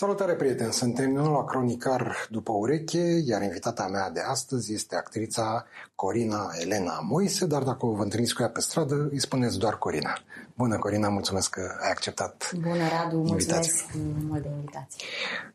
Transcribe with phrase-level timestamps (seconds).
[0.00, 0.72] Salutare, prieteni!
[0.72, 7.46] Suntem la Cronicar după ureche, iar invitata mea de astăzi este actrița Corina Elena Moise,
[7.46, 10.12] dar dacă vă întâlniți cu ea pe stradă, îi spuneți doar Corina.
[10.56, 13.84] Bună, Corina, mulțumesc că ai acceptat Bună, Radu, mulțumesc
[14.28, 15.06] mult de invitație.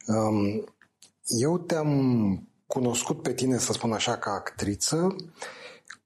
[0.08, 0.64] Um,
[1.23, 5.16] eu te-am cunoscut pe tine, să spun așa, ca actriță,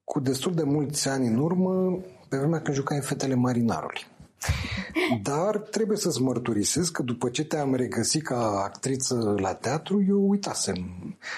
[0.04, 1.98] cu destul de mulți ani în urmă,
[2.28, 4.06] pe vremea când jucai în Fetele Marinarului.
[5.22, 10.76] Dar trebuie să-ți mărturisesc că după ce te-am regăsit ca actriță la teatru, eu uitasem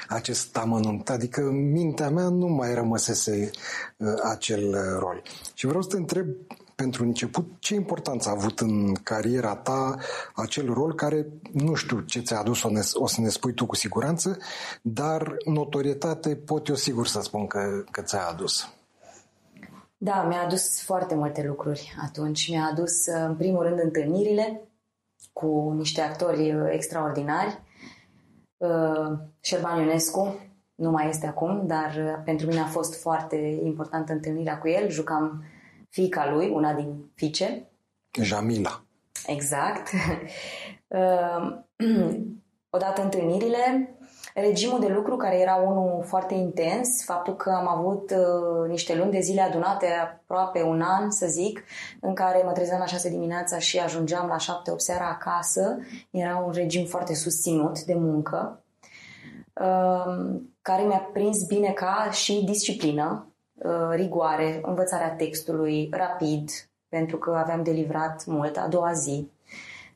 [0.08, 1.10] acest amănunt.
[1.10, 3.50] Adică mintea mea nu mai rămăsese
[3.96, 5.22] uh, acel rol.
[5.54, 6.26] Și vreau să te întreb
[6.74, 9.96] pentru început, ce importanță a avut în cariera ta
[10.34, 13.66] acel rol care, nu știu ce ți-a adus, o, ne, o să ne spui tu
[13.66, 14.38] cu siguranță,
[14.82, 18.68] dar notorietate pot eu sigur să spun că, că ți-a adus.
[20.04, 22.50] Da, mi-a adus foarte multe lucruri atunci.
[22.50, 24.60] Mi-a adus, în primul rând, întâlnirile
[25.32, 27.60] cu niște actori extraordinari.
[28.56, 30.36] Uh, Șerban Ionescu
[30.74, 34.90] nu mai este acum, dar pentru mine a fost foarte importantă întâlnirea cu el.
[34.90, 35.44] Jucam
[35.88, 37.70] fica lui, una din fiice.
[38.22, 38.84] Jamila.
[39.26, 39.88] Exact.
[42.72, 43.96] Uh, odată întâlnirile,
[44.34, 49.10] regimul de lucru care era unul foarte intens, faptul că am avut uh, niște luni
[49.10, 51.64] de zile adunate, aproape un an să zic,
[52.00, 55.78] în care mă trezeam la 6 dimineața și ajungeam la 7-8 seara acasă,
[56.10, 58.64] era un regim foarte susținut de muncă,
[59.54, 66.50] uh, care mi-a prins bine ca și disciplină, uh, rigoare, învățarea textului rapid,
[66.88, 69.30] pentru că aveam de livrat mult a doua zi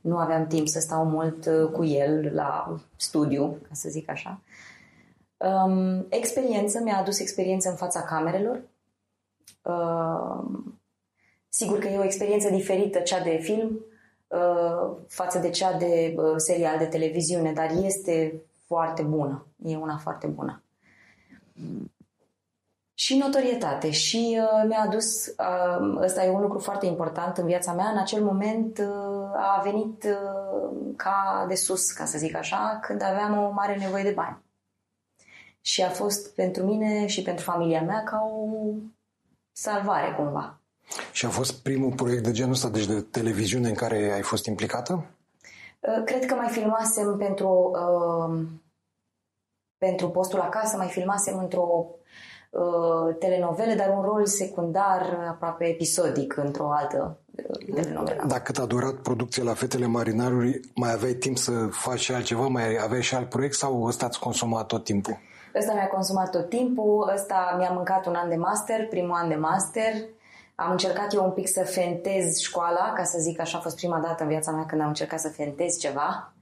[0.06, 4.40] nu aveam timp să stau mult uh, cu el la studiu, ca să zic așa.
[5.36, 8.62] Um, experiență, mi-a adus experiență în fața camerelor.
[9.62, 10.80] Um,
[11.48, 13.84] sigur că e o experiență diferită, cea de film,
[14.27, 19.46] uh, față de cea de uh, serial de televiziune, dar este foarte bună.
[19.64, 20.62] E una foarte bună
[22.98, 27.72] și notorietate și uh, mi-a adus, uh, ăsta e un lucru foarte important în viața
[27.72, 29.05] mea, în acel moment uh,
[29.36, 34.02] a venit uh, ca de sus, ca să zic așa, când aveam o mare nevoie
[34.02, 34.45] de bani.
[35.61, 38.73] Și a fost pentru mine și pentru familia mea ca o
[39.52, 40.61] salvare cumva.
[41.13, 44.46] Și a fost primul proiect de genul ăsta, deci de televiziune în care ai fost
[44.46, 44.92] implicată?
[45.80, 48.46] Uh, cred că mai filmasem pentru, uh,
[49.79, 51.96] pentru postul acasă, mai filmasem într-o
[52.57, 57.26] Uh, telenovele, dar un rol secundar, aproape episodic, într-o altă uh, telenovelă.
[58.27, 62.47] Dacă cât a durat producția la Fetele Marinarului, mai aveai timp să faci și altceva?
[62.47, 65.19] Mai aveai și alt proiect sau ăsta ți consumat tot timpul?
[65.58, 69.35] Ăsta mi-a consumat tot timpul, ăsta mi-a mâncat un an de master, primul an de
[69.35, 69.92] master.
[70.55, 74.01] Am încercat eu un pic să fentez școala, ca să zic așa, a fost prima
[74.01, 76.33] dată în viața mea când am încercat să fentez ceva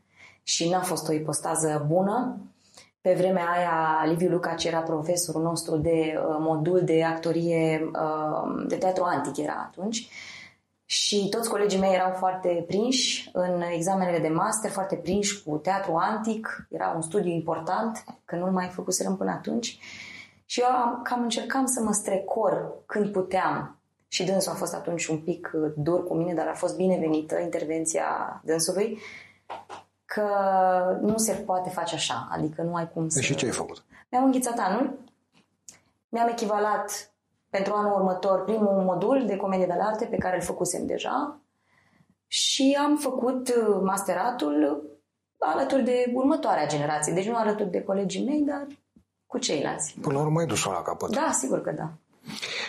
[0.43, 2.39] și n-a fost o ipostază bună.
[3.01, 8.77] Pe vremea aia, Liviu Lucaci era profesorul nostru de uh, modul de actorie, uh, de
[8.77, 10.09] teatru antic era atunci.
[10.85, 15.95] Și toți colegii mei erau foarte prinși în examenele de master, foarte prinși cu teatru
[15.95, 16.67] antic.
[16.71, 19.79] Era un studiu important, că nu-l mai făcuserăm până atunci.
[20.45, 23.79] Și eu am, cam încercam să mă strecor când puteam.
[24.09, 27.39] Și dânsul a fost atunci un pic uh, dur cu mine, dar a fost binevenită
[27.39, 28.99] intervenția dânsului
[30.05, 30.29] că
[31.01, 33.21] nu se poate face așa, adică nu ai cum să...
[33.21, 33.85] Și ce ai făcut?
[34.09, 34.99] Mi-am înghițat anul,
[36.09, 37.14] mi-am echivalat
[37.57, 41.41] pentru anul următor primul modul de comedie de arte pe care îl făcusem deja
[42.27, 44.83] și am făcut uh, masteratul
[45.39, 47.13] alături de următoarea generație.
[47.13, 48.67] Deci nu alături de colegii mei, dar
[49.27, 49.95] cu ceilalți.
[50.01, 51.11] Până la urmă ai dus-o la capăt.
[51.11, 51.93] Da, sigur că da.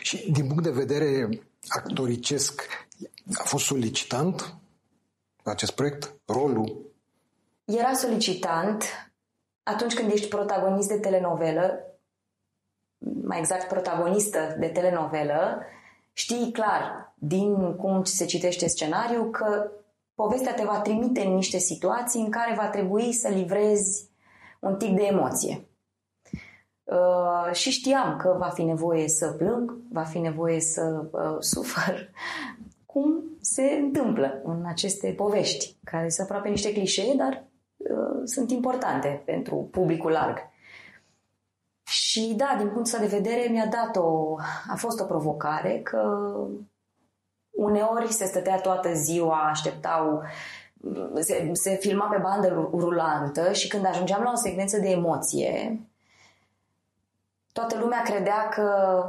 [0.02, 1.30] Și din punct de vedere
[1.68, 2.62] actoricesc,
[3.34, 4.56] a fost solicitant
[5.44, 6.16] acest proiect?
[6.26, 6.94] Rolul?
[7.66, 8.84] Era solicitant
[9.64, 11.80] atunci când ești protagonist de telenovelă,
[13.24, 15.62] mai exact protagonistă de telenovelă,
[16.14, 19.72] știi clar din cum se citește scenariu că
[20.16, 24.10] povestea te va trimite în niște situații în care va trebui să livrezi
[24.60, 25.68] un tip de emoție.
[26.84, 32.10] Uh, și știam că va fi nevoie să plâng, va fi nevoie să uh, sufăr,
[32.86, 37.46] cum se întâmplă în aceste povești, care sunt aproape niște clișee, dar
[37.78, 40.38] Uh, sunt importante pentru publicul larg.
[41.96, 44.36] Și da, din punctul de vedere mi-a dat o,
[44.68, 46.34] a fost o provocare că
[47.50, 50.24] uneori se stătea toată ziua, așteptau,
[51.20, 55.80] se, se filma pe bandă rulantă și când ajungeam la o secvență de emoție,
[57.54, 59.06] toată lumea credea că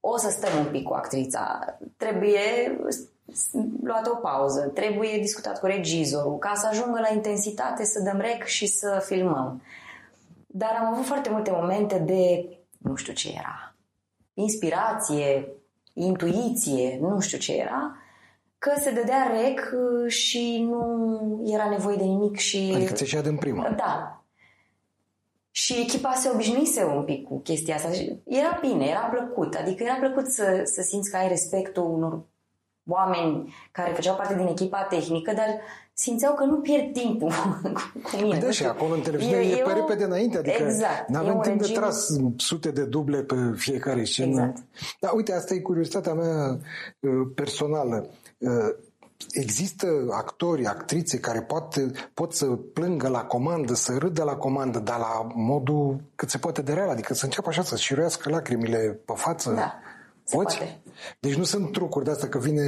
[0.00, 1.76] o să stăm un pic cu actrița.
[1.96, 2.80] Trebuie
[3.82, 8.44] luat o pauză, trebuie discutat cu regizorul, ca să ajungă la intensitate să dăm rec
[8.44, 9.62] și să filmăm.
[10.50, 12.48] Dar am avut foarte multe momente de,
[12.78, 13.76] nu știu ce era,
[14.34, 15.48] inspirație,
[15.92, 17.96] intuiție, nu știu ce era,
[18.58, 22.72] că se dădea rec uh, și nu era nevoie de nimic și...
[22.74, 23.68] Adică ți din prima.
[23.68, 24.22] Da.
[25.50, 27.88] Și echipa se obișnuise un pic cu chestia asta.
[28.24, 29.54] Era bine, era plăcut.
[29.54, 32.20] Adică era plăcut să, să simți că ai respectul unor
[32.86, 35.60] oameni care făceau parte din echipa tehnică, dar
[36.00, 37.32] simțeau că nu pierd timpul
[38.12, 38.38] cu mine.
[38.38, 41.60] Da, și acolo în televiziune e, e pe repede înainte, adică exact, nu avem timp
[41.60, 41.74] regim...
[41.74, 42.06] de tras
[42.36, 44.28] sute de duble pe fiecare scenă.
[44.28, 44.58] Exact.
[45.00, 46.58] Dar uite, asta e curiozitatea mea
[47.00, 48.08] uh, personală.
[48.38, 48.50] Uh,
[49.30, 54.98] există actori, actrițe care poate, pot să plângă la comandă, să râdă la comandă, dar
[54.98, 59.12] la modul cât se poate de real, adică să înceapă așa să șiruiască lacrimile pe
[59.16, 59.50] față.
[59.50, 59.74] Da.
[60.28, 60.56] Se Poți?
[60.56, 60.80] poate.
[61.20, 62.62] Deci nu sunt trucuri de asta că vine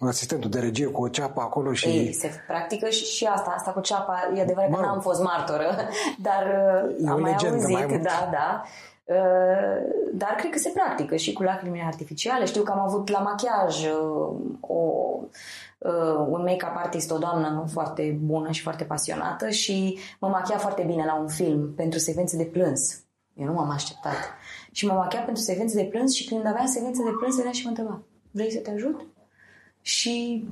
[0.00, 1.88] asistentul de regie cu o ceapă acolo și...
[1.88, 4.32] Ei, se practică și asta, asta cu ceapa.
[4.36, 5.76] E adevărat mă că n-am fost martoră,
[6.26, 6.42] dar
[7.04, 8.62] e am mai legendă, auzit, mai da, da.
[9.04, 9.78] Uh,
[10.12, 12.44] dar cred că se practică și cu lacrimile artificiale.
[12.44, 14.82] Știu că am avut la machiaj uh, o,
[15.78, 20.82] uh, un make-up artist, o doamnă foarte bună și foarte pasionată și mă machia foarte
[20.86, 23.01] bine la un film pentru secvențe de plâns.
[23.34, 24.14] Eu nu m-am așteptat.
[24.72, 27.62] Și mă machia pentru secvențe de plâns și când aveam secvențe de plâns venea și
[27.62, 29.06] mă întreba vrei să te ajut?
[29.80, 30.44] Și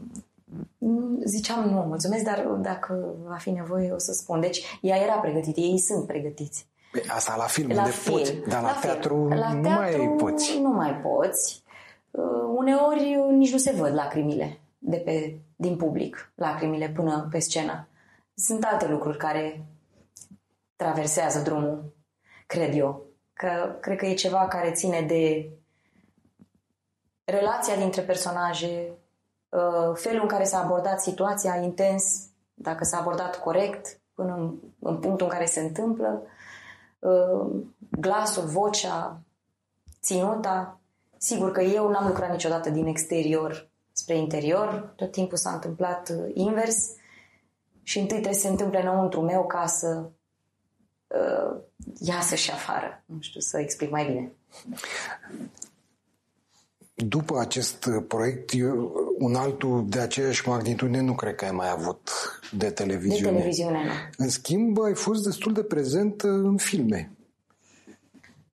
[1.25, 4.41] ziceam nu, mulțumesc, dar dacă va fi nevoie o să spun.
[4.41, 6.69] Deci ea era pregătită, ei sunt pregătiți.
[6.93, 8.17] Păi asta la film, la unde film.
[8.17, 10.59] poți, dar la, la teatru, la nu teatru mai poți.
[10.59, 11.63] Nu mai poți.
[12.11, 12.23] Uh,
[12.57, 17.89] uneori nici nu se văd lacrimile de pe, din public, lacrimile până pe scenă.
[18.35, 19.67] Sunt alte lucruri care
[20.77, 21.95] traversează drumul,
[22.51, 23.07] cred eu.
[23.33, 25.51] Că cred că e ceva care ține de
[27.25, 28.93] relația dintre personaje,
[29.49, 34.99] uh, felul în care s-a abordat situația intens, dacă s-a abordat corect până în, în
[34.99, 36.23] punctul în care se întâmplă,
[36.99, 39.21] uh, glasul, vocea,
[40.03, 40.81] ținuta.
[41.17, 46.31] Sigur că eu n-am lucrat niciodată din exterior spre interior, tot timpul s-a întâmplat uh,
[46.35, 46.91] invers
[47.83, 50.11] și întâi trebuie să se întâmple înăuntru meu ca să
[51.15, 51.61] uh,
[51.99, 53.03] iasă și afară.
[53.07, 54.33] Nu știu să explic mai bine.
[56.95, 62.11] După acest proiect, eu, un altul de aceeași magnitudine nu cred că ai mai avut
[62.53, 63.31] de televiziune.
[63.31, 63.93] De televiziune, nu.
[64.17, 67.11] În schimb, ai fost destul de prezent în filme.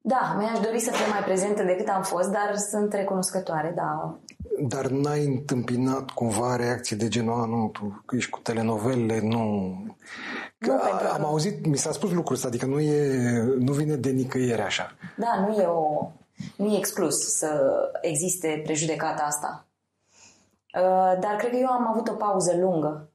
[0.02, 4.20] Da, mi-aș dori să fiu mai prezentă decât am fost, dar sunt recunoscătoare, da.
[4.60, 9.74] Dar n-ai întâmpinat cumva reacții de genul, nu, tu că ești cu telenovelele, nu...
[10.58, 13.96] Că nu a, am auzit, mi s-a spus lucrul ăsta, adică nu, e, nu vine
[13.96, 14.96] de nicăieri așa.
[15.18, 16.12] Da, nu e o...
[16.56, 17.72] Nu e exclus să
[18.02, 19.68] existe prejudecata asta.
[20.78, 23.10] Uh, dar cred că eu am avut o pauză lungă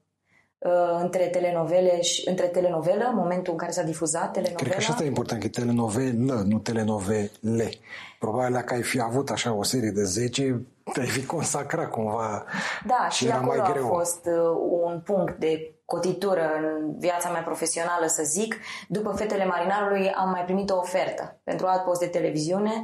[0.58, 4.62] uh, între telenovele și între telenovelă, momentul în care s-a difuzat telenovela.
[4.62, 7.70] Cred că și asta e important, că e telenovelă, nu telenovele.
[8.18, 12.44] Probabil dacă ai fi avut așa o serie de 10, te-ai fi consacrat cumva
[12.86, 13.84] Da, și, și era acolo mai greu.
[13.84, 18.56] a fost uh, un punct de cotitură în viața mea profesională, să zic.
[18.88, 22.82] După Fetele Marinarului am mai primit o ofertă pentru alt post de televiziune,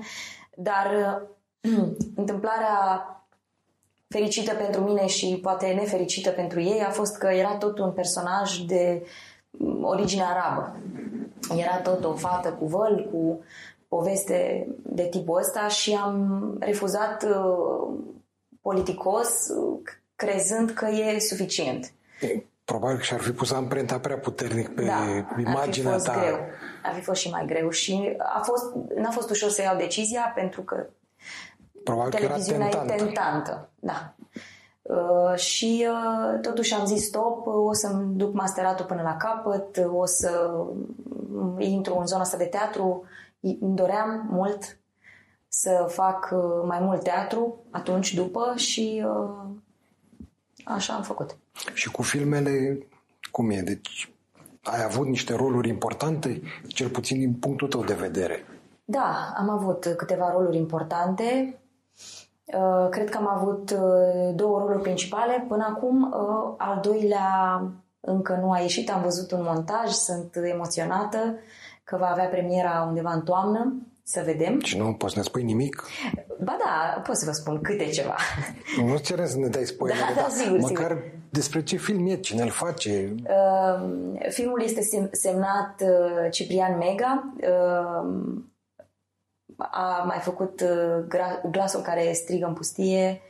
[0.55, 0.87] dar
[1.63, 1.79] uh,
[2.17, 3.03] întâmplarea
[4.09, 8.57] fericită pentru mine și poate nefericită pentru ei a fost că era tot un personaj
[8.59, 9.07] de
[9.51, 10.77] mm, origine arabă.
[11.57, 13.41] Era tot o fată cu văl, cu
[13.89, 17.99] poveste de tipul ăsta și am refuzat uh,
[18.61, 19.81] politicos uh,
[20.17, 21.93] crezând că e suficient.
[22.65, 25.03] Probabil că și-ar fi pus amprenta prea puternic pe da,
[25.39, 26.21] imaginea ar fi fost ta.
[26.21, 26.37] Greu.
[26.83, 30.33] Ar fi fost și mai greu și a fost, n-a fost ușor să iau decizia
[30.35, 30.87] pentru că
[31.85, 33.01] Probabil televiziunea că era tentant.
[33.01, 33.69] e tentantă.
[33.75, 34.15] Da.
[34.83, 40.07] Uh, și uh, totuși am zis stop, o să-mi duc masteratul până la capăt, o
[40.07, 40.51] să
[41.59, 43.05] intru în zona asta de teatru.
[43.41, 44.79] Îmi doream mult
[45.49, 49.47] să fac uh, mai mult teatru atunci după și uh,
[50.65, 51.37] așa am făcut.
[51.75, 52.87] Și cu filmele,
[53.31, 53.61] cum e?
[53.61, 54.13] Deci
[54.63, 58.45] ai avut niște roluri importante, cel puțin din punctul tău de vedere.
[58.85, 61.59] Da, am avut câteva roluri importante.
[62.45, 65.45] Uh, Cred că am avut uh, două roluri principale.
[65.49, 67.63] Până acum, uh, al doilea
[68.01, 68.91] încă nu a ieșit.
[68.91, 71.39] Am văzut un montaj, sunt emoționată
[71.89, 73.77] că va avea premiera undeva în toamnă.
[74.03, 74.61] Să vedem.
[74.61, 75.83] Și nu poți să ne spui nimic?
[76.43, 78.17] Ba da, pot să vă spun câte ceva.
[78.77, 81.05] Nu cerem să ne dai spoiler, Da, da, dar sigur, măcar sigur.
[81.31, 83.15] despre ce film e, cine îl face.
[83.23, 83.91] Uh,
[84.31, 87.35] filmul este sem- semnat uh, Ciprian Mega.
[87.37, 88.43] Uh,
[89.57, 93.21] a mai făcut uh, gra- glasul care strigă în pustie.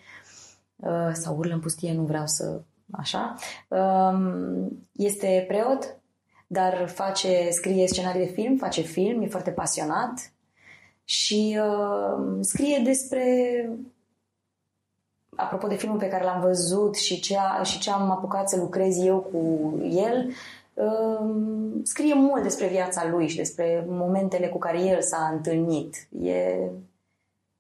[0.76, 2.60] uh, sau urlă în pustie, nu vreau să...
[2.92, 3.34] Așa.
[3.68, 5.98] Um, este preot,
[6.50, 10.33] dar face, scrie scenarii de film, face film, e foarte pasionat
[11.05, 13.25] și uh, scrie despre
[15.37, 18.57] apropo de filmul pe care l-am văzut și ce, a, și ce am apucat să
[18.57, 20.31] lucrez eu cu el,
[20.75, 21.31] uh,
[21.83, 26.09] scrie mult despre viața lui și despre momentele cu care el s-a întâlnit.
[26.23, 26.59] E,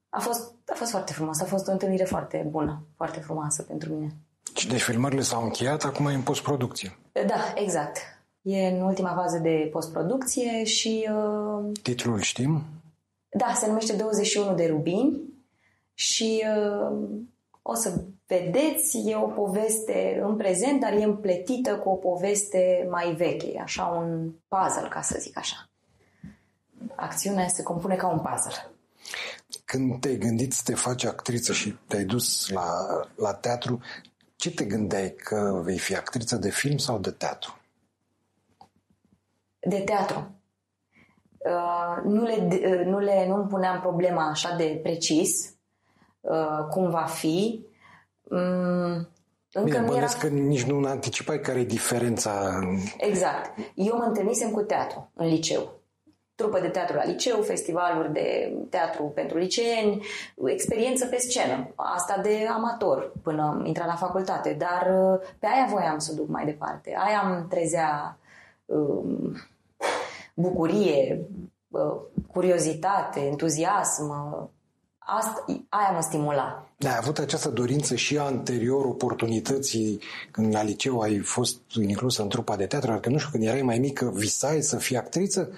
[0.08, 3.92] a, fost, a fost foarte frumos, a fost o întâlnire foarte bună, foarte frumoasă pentru
[3.92, 4.14] mine.
[4.68, 6.98] Deci filmările s-au încheiat, acum e în postproducție.
[7.12, 8.17] Da, exact.
[8.42, 11.08] E în ultima fază de postproducție și...
[11.10, 12.62] Uh, Titlul știm?
[13.28, 15.20] Da, se numește 21 de rubini
[15.94, 16.98] și uh,
[17.62, 23.14] o să vedeți, e o poveste în prezent, dar e împletită cu o poveste mai
[23.14, 25.68] veche, așa un puzzle, ca să zic așa.
[26.94, 28.70] Acțiunea se compune ca un puzzle.
[29.64, 32.66] Când te-ai gândit să te faci actriță și te-ai dus la,
[33.16, 33.80] la teatru,
[34.36, 37.57] ce te gândeai că vei fi actriță de film sau de teatru?
[39.68, 40.38] De teatru.
[41.38, 45.54] Uh, nu, le, uh, nu, le, nu îmi puneam problema așa de precis
[46.20, 47.66] uh, cum va fi.
[48.22, 49.08] Um,
[49.52, 50.06] încă Bine, era...
[50.20, 52.58] că nici nu anticipai care e diferența.
[52.98, 53.58] Exact.
[53.74, 55.76] Eu mă întâlnisem cu teatru în liceu.
[56.34, 60.02] Trupă de teatru la liceu, festivaluri de teatru pentru liceeni,
[60.44, 64.90] experiență pe scenă, asta de amator până intra la facultate, dar
[65.38, 66.94] pe aia voiam să duc mai departe.
[67.06, 68.18] Aia am trezea
[68.64, 69.36] um,
[70.40, 71.26] bucurie,
[72.32, 74.10] curiozitate, entuziasm,
[74.98, 76.66] asta, aia mă stimula.
[76.76, 82.28] Da, ai avut această dorință și anterior oportunității când la liceu ai fost inclusă în
[82.28, 85.50] trupa de teatru, că nu știu, când erai mai mică, visai să fii actriță?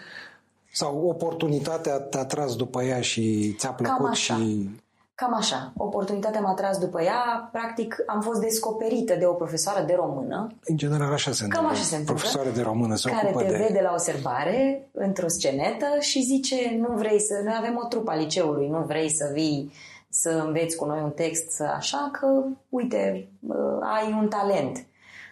[0.73, 4.33] Sau oportunitatea te-a tras după ea și ți-a plăcut și...
[5.21, 5.73] Cam așa.
[5.77, 7.49] Oportunitatea m-a tras după ea.
[7.53, 10.47] Practic, am fost descoperită de o profesoară de română.
[10.65, 11.69] În general, așa se întâmplă.
[11.69, 12.15] Cam așa se întâmplă.
[12.15, 13.57] Profesoară de română se care ocupă te de...
[13.57, 17.41] vede la o serbare, într-o scenetă și zice, nu vrei să...
[17.45, 19.73] Noi avem o trupă a liceului, nu vrei să vii
[20.09, 22.27] să înveți cu noi un text, să așa că,
[22.69, 23.29] uite,
[23.81, 24.87] ai un talent.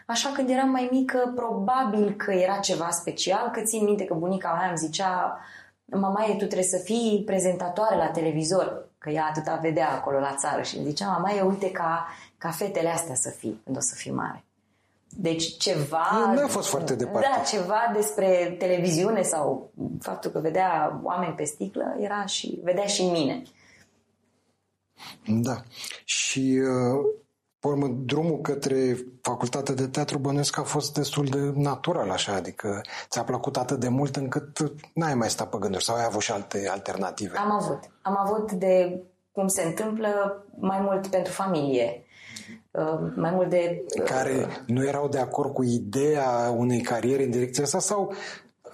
[0.07, 4.57] Așa când eram mai mică, probabil că era ceva special, că țin minte că bunica
[4.59, 5.38] mea îmi zicea
[5.85, 10.62] mamaie, tu trebuie să fii prezentatoare la televizor, că ea atâta vedea acolo la țară
[10.62, 12.07] și îmi zicea, mamaie, uite ca,
[12.38, 14.45] ca fetele astea să fii când o să fii mare.
[15.09, 16.33] Deci ceva...
[16.35, 17.28] Nu a fost foarte departe.
[17.37, 23.02] Da, ceva despre televiziune sau faptul că vedea oameni pe sticlă era și vedea și
[23.02, 23.43] în mine.
[25.26, 25.62] Da.
[26.05, 27.27] Și uh, pe
[27.66, 33.22] urmă, drumul către facultatea de teatru bănuiesc a fost destul de natural, așa, adică ți-a
[33.22, 34.58] plăcut atât de mult încât
[34.94, 37.36] n-ai mai stat pe gânduri sau ai avut și alte alternative?
[37.36, 37.78] Am avut.
[38.02, 42.04] Am avut de cum se întâmplă mai mult pentru familie.
[42.70, 43.84] Uh, mai mult de...
[43.98, 48.12] Uh, Care nu erau de acord cu ideea unei cariere în direcția asta sau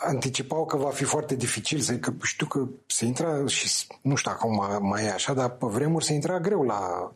[0.06, 4.30] anticipau că va fi foarte dificil, să, că știu că se intra și nu știu
[4.34, 7.12] acum mai e așa, dar pe vremuri se intra greu la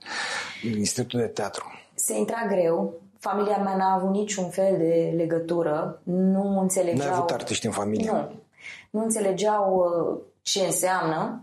[0.76, 1.64] Institutul de Teatru.
[1.94, 7.08] Se intra greu, familia mea n-a avut niciun fel de legătură, nu înțelegeau...
[7.08, 8.10] N-ai avut artiști în familie?
[8.10, 8.30] Nu.
[8.90, 11.42] Nu înțelegeau uh, ce înseamnă.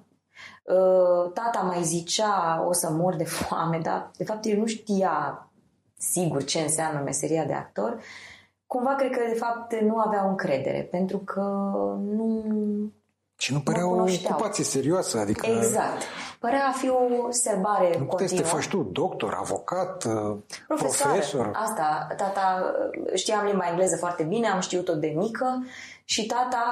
[0.63, 5.47] Uh, tata mai zicea o să mor de foame, dar de fapt el nu știa
[5.97, 7.99] sigur ce înseamnă meseria de actor
[8.67, 11.41] cumva cred că de fapt nu aveau încredere, pentru că
[11.99, 12.43] nu
[13.37, 15.45] și nu părea o ocupație serioasă, adică...
[15.45, 16.01] Exact.
[16.39, 21.13] Părea a fi o serbare Nu puteai să te faci tu doctor, avocat, uh, Profesoară.
[21.13, 21.51] profesor.
[21.53, 22.73] Asta, tata,
[23.13, 25.65] știam limba engleză foarte bine, am știut-o de mică
[26.03, 26.63] și tata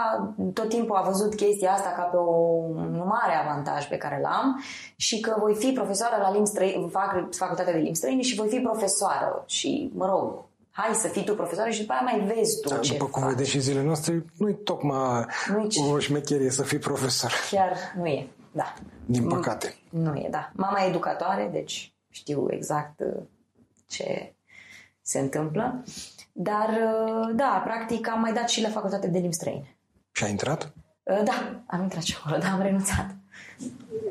[0.54, 4.64] tot timpul a văzut chestia asta ca pe o, un mare avantaj pe care l-am
[4.96, 8.48] și că voi fi profesoară la limbi străine, fac facultatea de limbi străine și voi
[8.48, 10.44] fi profesoară și, mă rog,
[10.76, 13.28] hai să fii tu profesoară și după aia mai vezi tu da, ce După cum
[13.28, 17.32] vedeți și zilele noastre, nu-i tocmai nu o șmecherie să fii profesor.
[17.52, 18.74] Chiar nu e, da.
[19.06, 19.76] Din păcate.
[19.90, 20.52] Nu, nu e, da.
[20.54, 23.24] Mama e educatoare, deci știu exact uh,
[23.88, 24.36] ce
[25.02, 25.84] se întâmplă.
[26.32, 29.78] Dar, uh, da, practic am mai dat și la facultate de limbi străine.
[30.12, 30.74] Și a intrat?
[31.04, 33.16] Uh, da, am intrat și acolo, dar am renunțat.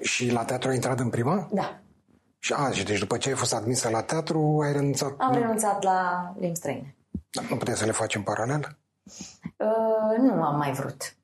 [0.00, 1.48] Și la teatru ai intrat în prima?
[1.52, 1.81] Da.
[2.44, 5.14] Și, a, și deci după ce ai fost admisă la teatru, ai renunțat?
[5.18, 6.96] Am renunțat la limbi străine.
[7.30, 8.76] Dar nu puteai să le faci în paralel?
[9.56, 11.16] Uh, nu am mai vrut.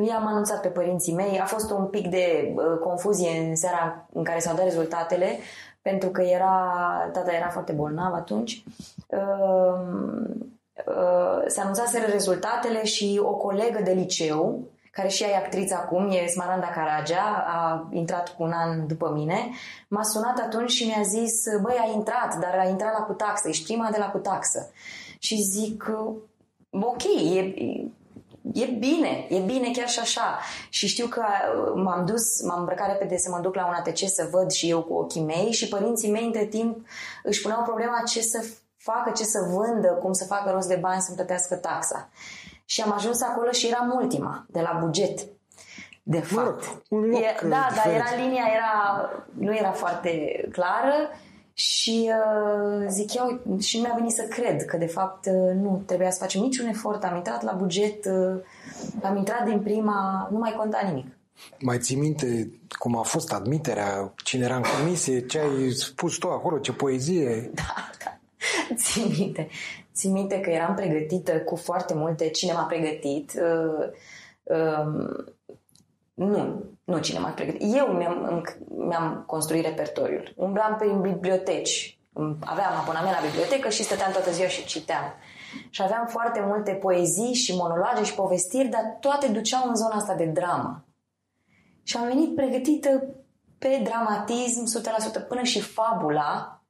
[0.00, 1.40] I-am anunțat pe părinții mei.
[1.40, 5.38] A fost un pic de uh, confuzie în seara în care s-au dat rezultatele,
[5.82, 6.74] pentru că era,
[7.12, 8.64] tata era foarte bolnav atunci.
[9.06, 9.90] Uh,
[10.86, 14.68] uh, se anunțaseră rezultatele și o colegă de liceu
[14.98, 19.10] care și ea e actriță acum, e Smaranda Caragea, a intrat cu un an după
[19.14, 19.50] mine,
[19.88, 23.64] m-a sunat atunci și mi-a zis, băi, a intrat, dar a intrat la cutaxă, ești
[23.64, 24.70] prima de la cutaxă.
[25.18, 25.84] Și zic,
[26.70, 27.02] ok,
[27.34, 27.38] e,
[28.52, 30.38] e bine, e bine chiar și așa.
[30.68, 31.22] Și știu că
[31.74, 34.82] m-am dus, m-am îmbrăcat repede să mă duc la un ATC să văd și eu
[34.82, 36.86] cu ochii mei și părinții mei între timp
[37.22, 38.44] își puneau problema ce să
[38.76, 42.08] facă, ce să vândă, cum să facă rost de bani să-mi plătească taxa.
[42.68, 45.20] Și am ajuns acolo și eram ultima, de la buget.
[46.02, 46.82] De fapt.
[46.88, 47.74] un loc e, da, diferit.
[47.74, 51.10] dar era linia, era, nu era foarte clară
[51.52, 55.82] și uh, zic eu, și nu mi-a venit să cred că de fapt uh, nu
[55.86, 57.04] trebuia să facem niciun efort.
[57.04, 58.40] Am intrat la buget, uh,
[59.02, 61.06] am intrat din prima, nu mai conta nimic.
[61.58, 66.28] Mai ții minte cum a fost admiterea, cine era în comisie, ce ai spus tu
[66.28, 67.50] acolo, ce poezie?
[67.54, 68.18] Da, da.
[68.74, 69.48] Țin minte.
[69.98, 72.28] Țin minte că eram pregătită cu foarte multe.
[72.28, 73.32] Cine m-a pregătit?
[73.42, 73.88] Uh,
[74.42, 75.16] uh,
[76.14, 77.74] nu, nu cine m-a pregătit.
[77.76, 80.32] Eu mi-am, mi-am construit repertoriul.
[80.36, 81.98] Umblam prin biblioteci.
[82.40, 85.14] Aveam abonament la bibliotecă și stăteam toată ziua și citeam.
[85.70, 90.14] Și aveam foarte multe poezii și monologe și povestiri, dar toate duceau în zona asta
[90.14, 90.84] de dramă.
[91.82, 93.04] Și am venit pregătită
[93.58, 94.80] pe dramatism
[95.24, 96.62] 100%, până și fabula,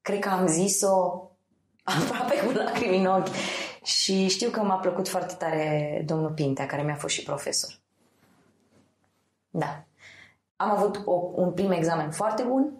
[0.00, 1.25] cred că am zis-o
[1.94, 3.28] aproape cu lacrimi în ochi.
[3.82, 7.78] Și știu că m-a plăcut foarte tare domnul Pintea, care mi-a fost și profesor.
[9.50, 9.84] Da.
[10.56, 12.72] Am avut o, un prim examen foarte bun,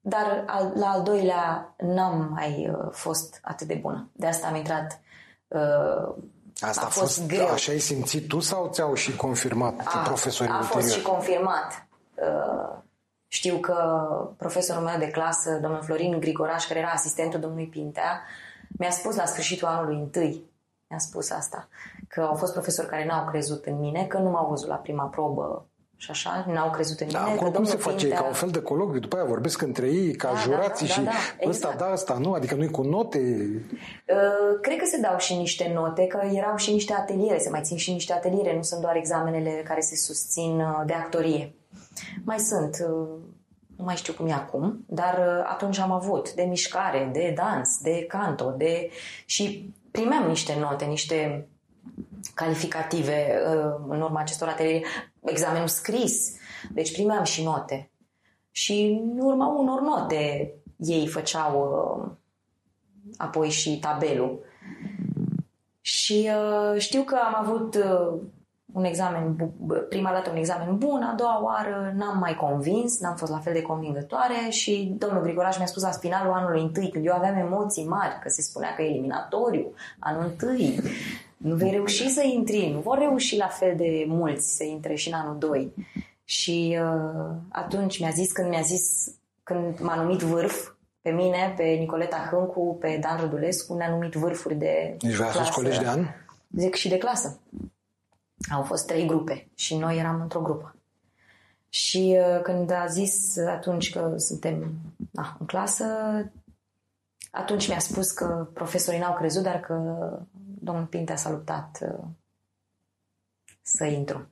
[0.00, 4.10] dar al, la al doilea n-am mai uh, fost atât de bună.
[4.12, 5.00] De asta am intrat.
[5.48, 6.14] Uh,
[6.60, 7.48] Asta a, a fost, fost greu.
[7.48, 10.98] așa ai simțit tu sau ți-au și confirmat a, profesorii a fost ulterior?
[10.98, 11.86] și confirmat.
[12.14, 12.78] Uh,
[13.28, 18.20] știu că profesorul meu de clasă, domnul Florin Grigoraș, care era asistentul domnului Pintea,
[18.78, 20.42] mi-a spus la sfârșitul anului întâi,
[20.88, 21.68] mi-a spus asta,
[22.08, 25.04] că au fost profesori care n-au crezut în mine, că nu m-au văzut la prima
[25.04, 25.66] probă
[25.98, 27.32] și așa, n-au crezut în Da, mine.
[27.32, 28.06] acolo că cum se domnul face?
[28.06, 28.20] Pintea...
[28.20, 31.00] Ca un fel de cologiu, după aia vorbesc între ei, ca Da, jurații da, da,
[31.00, 31.78] și da, ăsta exact.
[31.78, 33.18] da, ăsta nu, adică nu-i cu note.
[33.18, 37.60] Uh, cred că se dau și niște note, că erau și niște ateliere, se mai
[37.62, 41.54] țin și niște ateliere, nu sunt doar examenele care se susțin uh, de actorie.
[42.24, 43.08] Mai sunt, uh,
[43.76, 47.78] nu mai știu cum e acum, dar uh, atunci am avut de mișcare, de dans,
[47.82, 48.90] de canto, de...
[49.24, 51.48] și primeam niște note, niște
[52.34, 54.84] calificative uh, în urma acestor ateliere,
[55.24, 56.36] examenul scris,
[56.72, 57.90] deci primeam și note.
[58.50, 62.10] Și în urma unor note ei făceau uh,
[63.16, 64.44] apoi și tabelul.
[65.80, 68.20] Și uh, știu că am avut uh,
[68.76, 73.16] un examen, bu- prima dată un examen bun, a doua oară n-am mai convins, n-am
[73.16, 77.06] fost la fel de convingătoare și domnul Grigoraș mi-a spus la finalul anului întâi, când
[77.06, 80.80] eu aveam emoții mari, că se spunea că e eliminatoriu, anul întâi,
[81.36, 85.08] nu vei reuși să intri, nu vor reuși la fel de mulți să intre și
[85.08, 85.72] în anul 2.
[86.24, 89.08] Și uh, atunci mi-a zis, când mi-a zis,
[89.42, 94.54] când m-a numit vârf, pe mine, pe Nicoleta Hâncu, pe Dan Rădulescu, ne-a numit vârfuri
[94.54, 95.60] de Deci voi ați fost clasă.
[95.60, 96.00] colegi de an?
[96.56, 97.38] Zic și de clasă.
[98.50, 100.76] Au fost trei grupe și noi eram într-o grupă.
[101.68, 104.72] Și uh, când a zis atunci că suntem
[105.10, 105.84] na, în clasă,
[107.30, 109.74] atunci mi-a spus că profesorii n-au crezut, dar că
[110.60, 112.04] domnul Pintea s-a luptat uh,
[113.62, 114.26] să intru.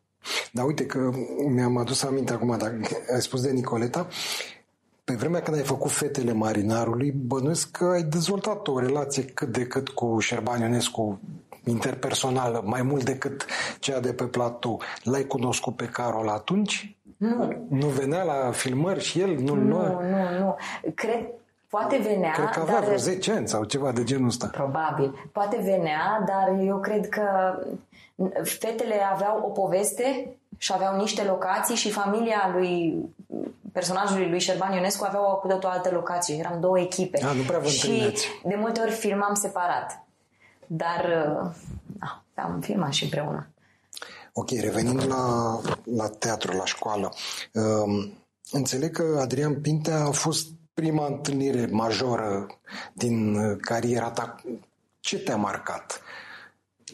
[0.53, 1.11] Dar uite că
[1.49, 2.81] mi-am adus aminte acum, dacă
[3.15, 4.09] ai spus de Nicoleta,
[5.05, 9.67] pe vremea când ai făcut Fetele Marinarului, bănuiesc că ai dezvoltat o relație cât de
[9.67, 11.21] cât cu Șerban Ionescu
[11.65, 13.47] interpersonală, mai mult decât
[13.79, 14.81] cea de pe platou.
[15.03, 16.97] L-ai cunoscut pe Carol atunci?
[17.17, 19.37] Nu, Nu venea la filmări și el?
[19.39, 20.57] Nu, nu, nu, nu.
[20.95, 21.27] Cred,
[21.69, 22.85] poate venea, Cred că avea dar...
[22.85, 24.47] vreo 10 ani sau ceva de genul ăsta.
[24.47, 25.29] Probabil.
[25.33, 27.23] Poate venea, dar eu cred că
[28.43, 32.97] fetele aveau o poveste și aveau niște locații și familia lui
[33.75, 36.37] personajului lui Șerban Ionescu avea o cu totul altă locație.
[36.37, 37.25] Eram două echipe.
[37.25, 38.27] A, nu prea vă și întâlneați.
[38.45, 40.05] de multe ori filmam separat.
[40.67, 41.51] Dar uh,
[42.35, 43.49] am filmat și împreună.
[44.33, 47.13] Ok, revenind la, la teatru, la școală.
[47.53, 48.13] Um,
[48.51, 52.47] înțeleg că Adrian Pintea a fost prima întâlnire majoră
[52.93, 54.35] din uh, cariera ta.
[55.01, 56.01] Ce te-a marcat?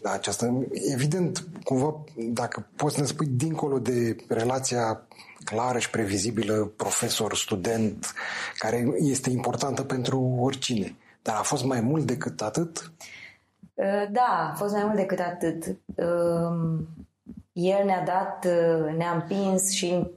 [0.02, 5.06] La aceasta, evident, cumva, dacă poți să ne spui dincolo de relația
[5.44, 8.14] clară și previzibilă profesor-student,
[8.58, 10.96] care este importantă pentru oricine.
[11.22, 12.92] Dar a fost mai mult decât atât?
[13.74, 15.66] Uh, Da, a fost mai mult decât atât.
[15.94, 16.88] Um,
[17.52, 20.10] El ne-a dat, uh, ne-a împins și în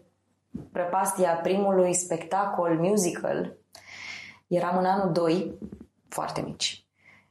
[0.71, 3.57] prăpastia primului spectacol musical.
[4.47, 5.53] Eram în anul 2,
[6.09, 6.85] foarte mici.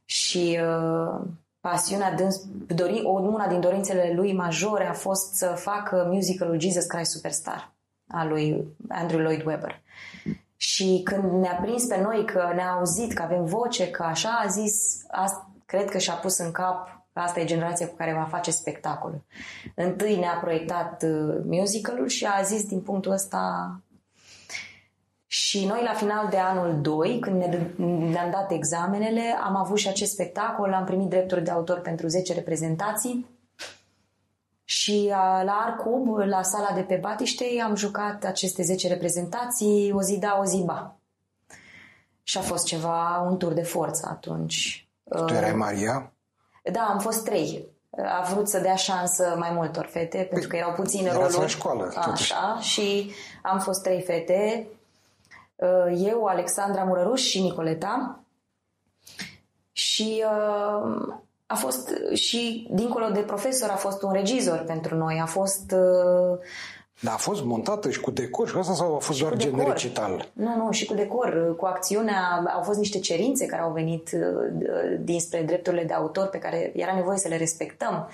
[0.05, 1.21] Și uh,
[1.59, 7.11] pasiunea dâns, dori, una din dorințele lui majore a fost să facă musicalul Jesus Christ
[7.11, 7.72] Superstar
[8.07, 9.81] al lui Andrew Lloyd Webber.
[10.57, 14.47] Și când ne-a prins pe noi că ne-a auzit că avem voce, că așa a
[14.47, 18.51] zis, a, cred că și-a pus în cap Asta e generația cu care va face
[18.51, 19.23] spectacolul.
[19.75, 23.75] Întâi ne-a proiectat uh, musicalul și a zis din punctul ăsta
[25.27, 27.43] și noi la final de anul 2, când
[28.11, 32.33] ne-am dat examenele, am avut și acest spectacol, am primit drepturi de autor pentru 10
[32.33, 33.25] reprezentații
[34.63, 35.07] și
[35.43, 40.37] la Arcub, la sala de pe Batiștei, am jucat aceste 10 reprezentații o zi da,
[40.41, 40.95] o zi ba.
[42.23, 44.87] Și a fost ceva, un tur de forță atunci.
[45.25, 46.13] Tu erai Maria?
[46.71, 47.67] Da, am fost trei.
[47.97, 51.37] A vrut să dea șansă mai multor fete, pentru păi, că erau puține roluri.
[51.37, 52.33] la școală, totuși.
[52.33, 54.67] Așa, și am fost trei fete.
[55.55, 58.19] Uh, eu, Alexandra Murăruș și Nicoleta.
[59.71, 61.13] Și uh,
[61.53, 65.19] a fost și dincolo de profesor a fost un regizor pentru noi.
[65.21, 66.37] A fost uh,
[66.99, 69.63] dar a fost montată și cu decor și asta sau a fost și doar gen
[69.67, 70.29] recital?
[70.33, 72.43] Nu, nu, și cu decor, cu acțiunea.
[72.55, 74.09] Au fost niște cerințe care au venit
[74.99, 78.09] dinspre drepturile de autor pe care era nevoie să le respectăm.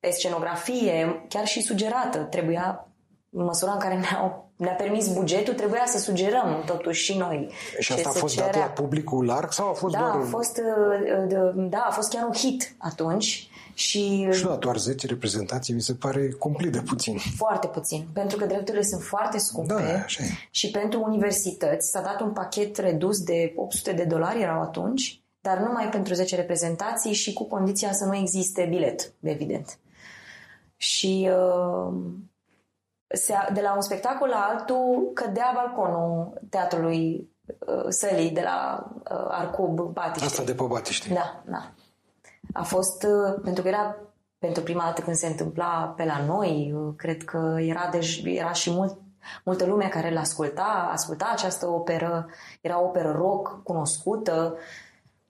[0.00, 2.88] Pe scenografie, chiar și sugerată, trebuia
[3.36, 7.50] în măsura în care ne-au, ne-a permis bugetul, trebuia să sugerăm totuși și noi.
[7.78, 8.50] Și asta a fost cerea.
[8.50, 10.14] dat la publicul larg sau a fost da, doar...
[10.14, 13.50] A fost, uh, da, a fost chiar un hit atunci.
[13.74, 17.18] Și, și la doar 10 reprezentații mi se pare cumplit de puțin.
[17.36, 20.26] Foarte puțin, pentru că drepturile sunt foarte scumpe da, așa e.
[20.50, 25.58] și pentru universități s-a dat un pachet redus de 800 de dolari erau atunci, dar
[25.58, 29.78] numai pentru 10 reprezentații și cu condiția să nu existe bilet, evident.
[30.76, 31.94] Și uh,
[33.52, 39.80] de la un spectacol la altul cădea balconul teatrului uh, sălii de la uh, Arcub
[39.80, 40.24] Batiște.
[40.24, 41.14] Asta de pe Batiște.
[41.14, 41.72] Da, da.
[42.52, 43.96] A fost, uh, pentru că era
[44.38, 48.70] pentru prima dată când se întâmpla pe la noi, cred că era, deci, era și
[48.70, 48.98] mult,
[49.44, 52.26] multă lume care l asculta, asculta această operă,
[52.60, 54.56] era o operă rock cunoscută,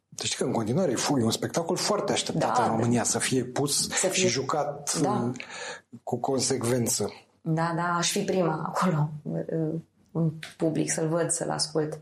[0.08, 3.88] deci că în continuare e un spectacol foarte așteptat da, în România să fie pus
[3.88, 5.30] să fie, și jucat da.
[6.02, 7.12] cu consecvență.
[7.48, 9.10] Da, da, aș fi prima acolo,
[10.12, 11.98] un public să-l văd, să-l ascult.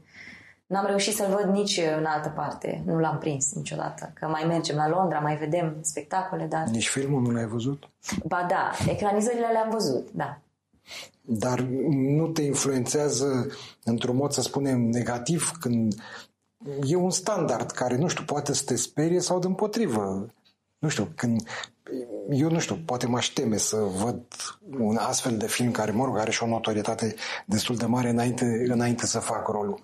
[0.67, 4.11] N-am reușit să-l văd nici în altă parte, nu l-am prins niciodată.
[4.15, 6.67] Că mai mergem la Londra, mai vedem spectacole, dar...
[6.67, 7.89] Nici filmul nu l-ai văzut?
[8.27, 10.39] Ba da, ecranizările le-am văzut, da.
[11.21, 13.47] Dar nu te influențează
[13.85, 15.95] într-un mod, să spunem, negativ când
[16.87, 20.27] e un standard care, nu știu, poate să te sperie sau de împotrivă.
[20.79, 21.43] Nu știu, când
[22.31, 24.23] eu nu știu, poate mă teme să văd
[24.79, 27.15] un astfel de film care, mă rog, are și o notorietate
[27.47, 29.83] destul de mare înainte, înainte să fac rolul.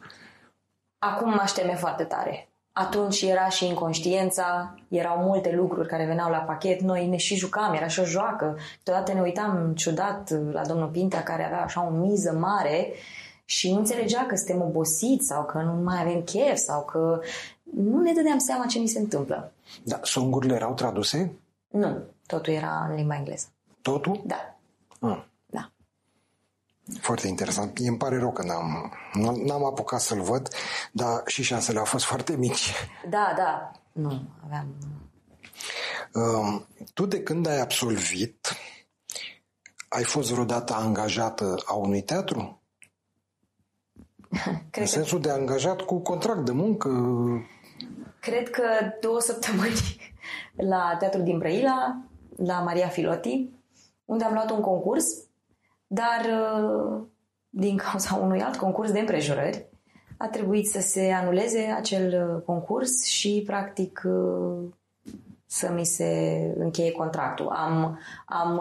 [0.99, 2.49] Acum mă teme foarte tare.
[2.73, 7.75] Atunci era și inconștiența, erau multe lucruri care veneau la pachet, noi ne și jucam,
[7.75, 8.57] era și o joacă.
[8.83, 12.93] Deodată ne uitam ciudat la domnul Pintea care avea așa o miză mare
[13.45, 17.21] și nu înțelegea că suntem obosiți sau că nu mai avem chef sau că
[17.77, 19.53] nu ne dădeam seama ce ni se întâmplă.
[19.83, 21.33] Da, songurile erau traduse?
[21.69, 21.97] Nu,
[22.31, 23.47] totul era în limba engleză.
[23.83, 24.23] Totul?
[24.25, 24.59] Da.
[25.01, 25.25] Ah.
[25.47, 25.73] Da.
[27.01, 27.79] Foarte interesant.
[27.79, 28.93] Îmi pare rău că n-am,
[29.45, 30.49] n-am apucat să-l văd,
[30.93, 32.73] dar și șansele au fost foarte mici.
[33.09, 33.71] Da, da.
[33.93, 34.75] Nu, aveam...
[36.13, 36.63] Uh,
[36.95, 38.57] tu de când ai absolvit,
[39.89, 42.63] ai fost vreodată angajată a unui teatru?
[44.71, 45.29] Cred în sensul că...
[45.29, 46.89] de angajat cu contract de muncă?
[48.21, 48.63] Cred că
[49.01, 50.13] două săptămâni
[50.73, 52.10] la Teatrul din Brăila,
[52.45, 53.49] la Maria Filoti,
[54.05, 55.07] unde am luat un concurs,
[55.87, 57.03] dar uh,
[57.49, 59.69] din cauza unui alt concurs de împrejurări,
[60.17, 64.69] a trebuit să se anuleze acel uh, concurs și, practic, uh,
[65.47, 66.05] să mi se
[66.59, 67.49] încheie contractul.
[67.49, 68.61] Am, am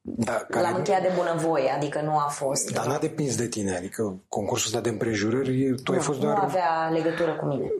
[0.00, 0.64] da, care...
[0.64, 2.72] l-am încheiat de bunăvoie, adică nu a fost.
[2.72, 6.36] Dar n-a depins de tine, adică concursul ăsta de împrejurări, tu nu, ai fost doar...
[6.36, 7.72] Nu avea legătură cu mine.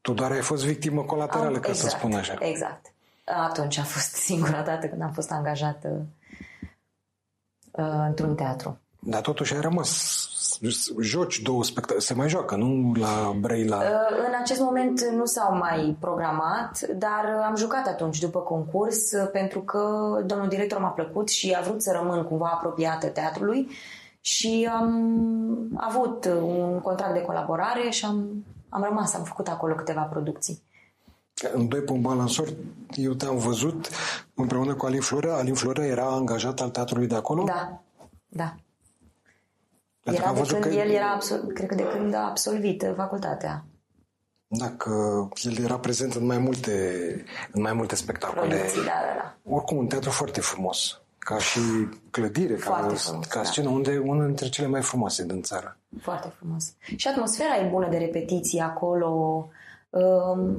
[0.00, 2.36] Tu doar ai fost victimă colaterală, am, ca exact, să spun așa.
[2.40, 2.94] Exact.
[3.26, 6.06] Atunci a fost singura dată când am fost angajată
[7.70, 8.78] uh, într-un teatru.
[9.00, 10.20] Dar totuși ai rămas
[11.00, 13.76] joci două spectacole, se mai joacă, nu la Brăila?
[13.76, 19.60] Uh, în acest moment nu s-au mai programat, dar am jucat atunci după concurs pentru
[19.60, 19.80] că
[20.26, 23.68] domnul director m-a plăcut și a vrut să rămân cumva apropiată teatrului
[24.20, 25.16] și am
[25.76, 30.62] avut un contract de colaborare și am am rămas, am făcut acolo câteva producții.
[31.52, 32.48] În doi pe un balansor,
[32.94, 33.88] eu te-am văzut
[34.34, 35.34] împreună cu Alin Florea.
[35.34, 37.42] Alin Florea era angajat al teatrului de acolo?
[37.44, 37.82] Da,
[38.28, 38.54] da.
[40.02, 40.68] Pentru era de când că...
[40.68, 43.64] el era, absol- cred că de când a absolvit facultatea.
[44.48, 44.90] Dacă
[45.42, 46.90] el era prezent în mai multe,
[47.52, 48.54] în mai multe spectacole.
[48.54, 49.54] Producții, da, da, da.
[49.54, 51.00] Oricum, un teatru foarte frumos.
[51.18, 51.60] Ca și
[52.10, 53.44] clădire, ca, Foarte frumos, ca da.
[53.44, 55.76] scenă, unde una dintre cele mai frumoase din țară.
[56.00, 56.72] Foarte frumos.
[56.96, 59.08] Și atmosfera e bună de repetiție acolo.
[59.08, 59.50] Um,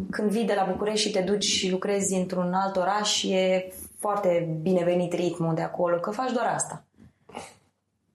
[0.09, 4.57] Când vii de la București și te duci și lucrezi într-un alt oraș, e foarte
[4.61, 6.83] binevenit ritmul de acolo, că faci doar asta.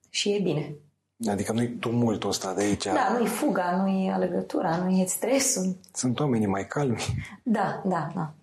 [0.09, 0.75] Și e bine.
[1.27, 2.83] Adică nu-i tumultul ăsta de aici.
[2.83, 5.75] Da, nu-i fuga, nu-i alegătura, nu-i stresul.
[5.93, 7.03] Sunt oamenii mai calmi.
[7.43, 8.33] Da, da, da.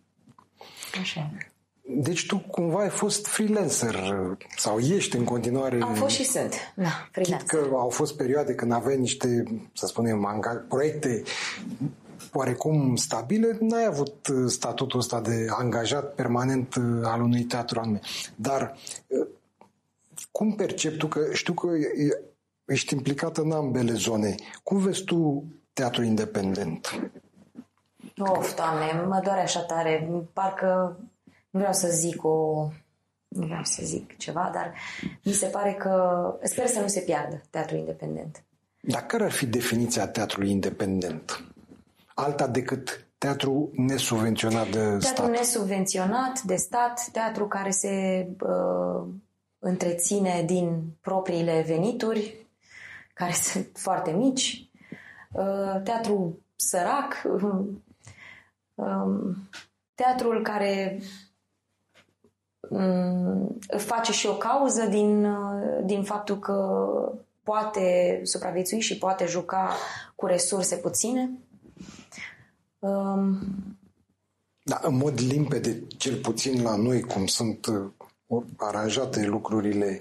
[1.00, 1.20] Așa.
[1.20, 1.50] e.
[1.92, 3.96] Deci tu cumva ai fost freelancer
[4.56, 5.78] sau ești în continuare...
[5.82, 7.46] Am fost și sunt, da, Chit freelance.
[7.46, 11.22] că au fost perioade când aveai niște, să spunem, anga- proiecte
[12.32, 18.00] oarecum stabile, n-ai avut uh, statutul ăsta de angajat permanent uh, al unui teatru anume.
[18.36, 19.28] Dar uh,
[20.30, 22.22] cum percepi tu, că știu că e-
[22.64, 27.10] ești implicat în ambele zone, cum vezi tu teatru independent?
[28.18, 30.08] Of, doamne, mă doare așa tare.
[30.32, 30.96] Parcă
[31.50, 32.68] nu vreau să zic o...
[33.28, 34.74] Nu vreau să zic ceva, dar
[35.24, 36.22] mi se pare că...
[36.42, 38.42] Sper să nu se piardă teatrul independent.
[38.80, 41.44] Dar care ar fi definiția teatrului independent?
[42.14, 45.30] Alta decât teatru nesubvenționat de Teatru stat.
[45.30, 49.08] nesubvenționat de stat, teatru care se uh,
[49.58, 52.46] întreține din propriile venituri,
[53.14, 54.70] care sunt foarte mici,
[55.32, 57.64] uh, teatru sărac, uh,
[58.74, 59.36] um,
[59.94, 61.00] teatrul care
[62.60, 66.88] um, face și o cauză din, uh, din faptul că
[67.42, 69.70] poate supraviețui și poate juca
[70.14, 71.30] cu resurse puține.
[72.80, 73.38] Um,
[74.62, 79.98] Da, în mod limpede, cel puțin la noi, cum sunt uh, aranjate lucrurile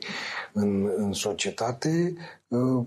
[0.53, 2.13] în, în societate,
[2.47, 2.85] uh,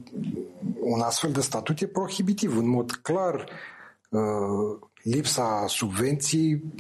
[0.80, 2.56] un astfel de statut e prohibitiv.
[2.56, 3.46] În mod clar,
[4.10, 6.74] uh, lipsa subvenții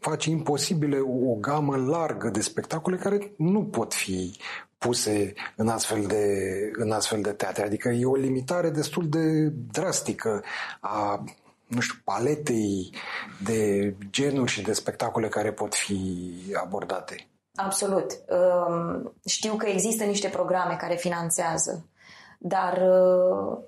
[0.00, 4.36] face imposibile o gamă largă de spectacole care nu pot fi
[4.78, 6.26] puse în astfel de,
[6.72, 7.64] în astfel de teatre.
[7.64, 10.42] Adică e o limitare destul de drastică
[10.80, 11.24] a
[11.74, 12.94] nu știu, paletei
[13.44, 16.32] de genuri și de spectacole care pot fi
[16.62, 17.28] abordate.
[17.54, 18.06] Absolut.
[18.28, 21.88] Um, Știu că există niște programe care finanțează,
[22.38, 23.58] dar uh,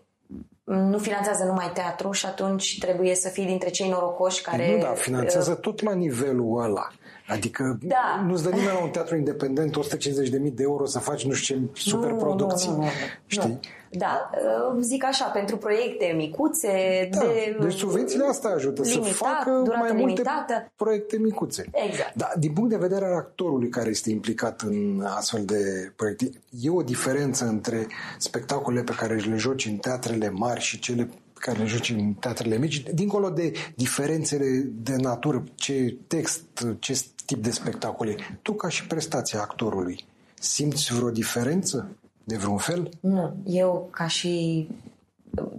[0.64, 4.72] nu finanțează numai teatru și atunci trebuie să fii dintre cei norocoși care...
[4.76, 6.88] nu, da, finanțează tot la nivelul ăla.
[7.28, 8.24] Adică Da.
[8.26, 11.88] nu-ți dă nimeni la un teatru independent 150.000 de euro să faci nu știu ce
[11.90, 12.68] superproducții.
[12.68, 12.90] Nu, nu, nu, nu.
[13.26, 13.48] Știi?
[13.48, 13.60] Nu.
[13.90, 14.30] Da,
[14.72, 16.68] uh, zic așa, pentru proiecte micuțe,
[17.12, 20.72] Da, de deci subvențiile astea ajută limitat, să facă durată mai multe limitată.
[20.76, 21.64] proiecte micuțe.
[21.88, 22.14] Exact.
[22.14, 26.70] Da, din punct de vedere al actorului care este implicat în astfel de proiecte, e
[26.70, 27.86] o diferență între
[28.18, 32.12] spectacolele pe care le joci în teatrele mari și cele pe care le joci în
[32.12, 36.42] teatrele mici, dincolo de diferențele de natură, ce text,
[36.78, 40.04] ce tip de spectacole, tu ca și prestația actorului,
[40.40, 42.90] simți vreo diferență de vreun fel?
[43.00, 44.68] Nu, eu ca și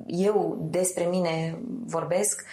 [0.08, 2.45] eu despre mine vorbesc,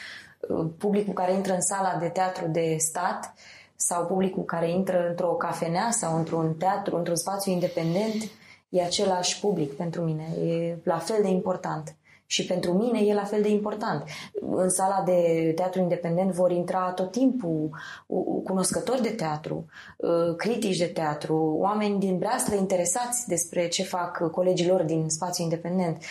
[0.79, 3.35] publicul care intră în sala de teatru de stat
[3.77, 8.31] sau publicul care intră într-o cafenea sau într-un teatru, într-un spațiu independent,
[8.69, 11.95] e același public pentru mine, e la fel de important.
[12.27, 14.05] Și pentru mine e la fel de important.
[14.41, 17.71] În sala de teatru independent vor intra tot timpul
[18.45, 19.67] cunoscători de teatru,
[20.37, 26.03] critici de teatru, oameni din breaslă interesați despre ce fac colegii lor din spațiu independent.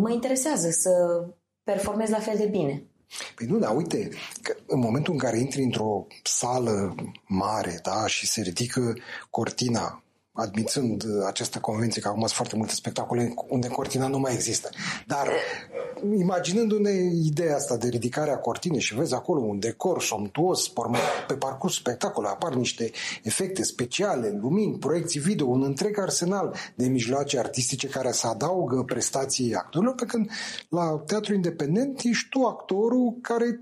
[0.00, 1.24] Mă interesează să
[1.62, 2.82] performez la fel de bine.
[3.34, 4.08] Păi nu, dar uite,
[4.42, 6.94] că în momentul în care intri într-o sală
[7.26, 8.92] mare da, și se ridică
[9.30, 10.03] cortina,
[10.36, 14.68] admițând această convenție că acum sunt foarte multe spectacole unde cortina nu mai există.
[15.06, 15.28] Dar
[16.18, 16.90] imaginându-ne
[17.24, 20.72] ideea asta de ridicare a cortinei și vezi acolo un decor somptuos,
[21.26, 22.90] pe parcursul spectacolului apar niște
[23.22, 29.54] efecte speciale, lumini, proiecții video, un întreg arsenal de mijloace artistice care se adaugă prestației
[29.54, 30.30] actorilor, pe când
[30.68, 33.60] la teatru independent ești tu actorul care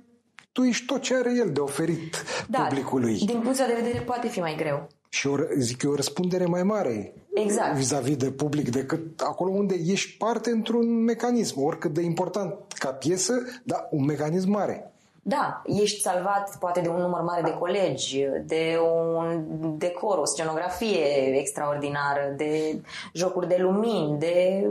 [0.52, 2.16] tu ești tot ce are el de oferit
[2.48, 3.18] da, publicului.
[3.18, 4.88] din punctul de vedere poate fi mai greu.
[5.12, 7.76] Și o, zic eu, o răspundere mai mare exact.
[7.76, 13.34] vis-a-vis de public decât acolo unde ești parte într-un mecanism, oricât de important ca piesă,
[13.64, 14.92] dar un mecanism mare.
[15.22, 18.78] Da, ești salvat poate de un număr mare de colegi, de
[19.14, 19.44] un
[19.78, 22.80] decor, o scenografie extraordinară, de
[23.12, 24.66] jocuri de lumini, de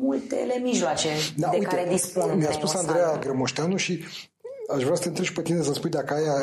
[0.00, 2.36] multele mijloace da, de uite, care dispun.
[2.36, 4.04] Mi-a spus Andreea Grămoșteanu și
[4.74, 6.42] aș vrea să te întreb și pe tine să spui dacă ai, ai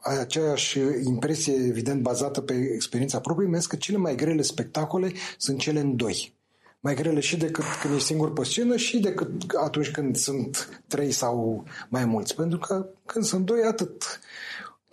[0.00, 5.80] aceeași impresie, evident, bazată pe experiența proprie, mi că cele mai grele spectacole sunt cele
[5.80, 6.36] în doi.
[6.80, 9.30] mai grele și decât când ești singur pe scenă și decât
[9.64, 12.34] atunci când sunt trei sau mai mulți.
[12.34, 14.20] Pentru că când sunt doi, atât.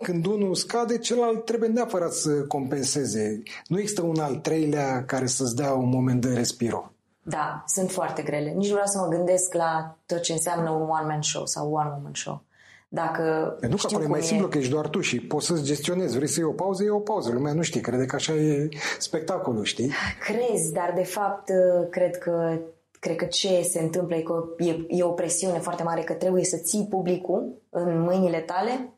[0.02, 3.42] Când unul scade, celălalt trebuie neapărat să compenseze.
[3.66, 6.92] Nu există un al treilea care să-ți dea un moment de respiro.
[7.22, 8.50] Da, sunt foarte grele.
[8.50, 12.14] Nici nu vreau să mă gândesc la tot ce înseamnă un one-man show sau one-woman
[12.14, 12.44] show.
[12.88, 14.22] Dacă Pentru că acolo e mai e...
[14.22, 16.16] simplu că ești doar tu și poți să-ți gestionezi.
[16.16, 17.30] Vrei să iei o pauză, iei o pauză.
[17.30, 18.68] Lumea nu știe, crede că așa e
[18.98, 19.92] spectacolul, știi?
[20.20, 21.50] Crezi, dar de fapt
[21.90, 22.58] cred că
[23.00, 26.44] cred că ce se întâmplă e că e, e o presiune foarte mare că trebuie
[26.44, 28.92] să ții publicul în mâinile tale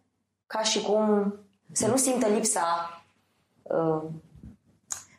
[0.47, 1.35] ca și cum
[1.73, 2.65] să nu simtă lipsa
[3.63, 4.03] uh,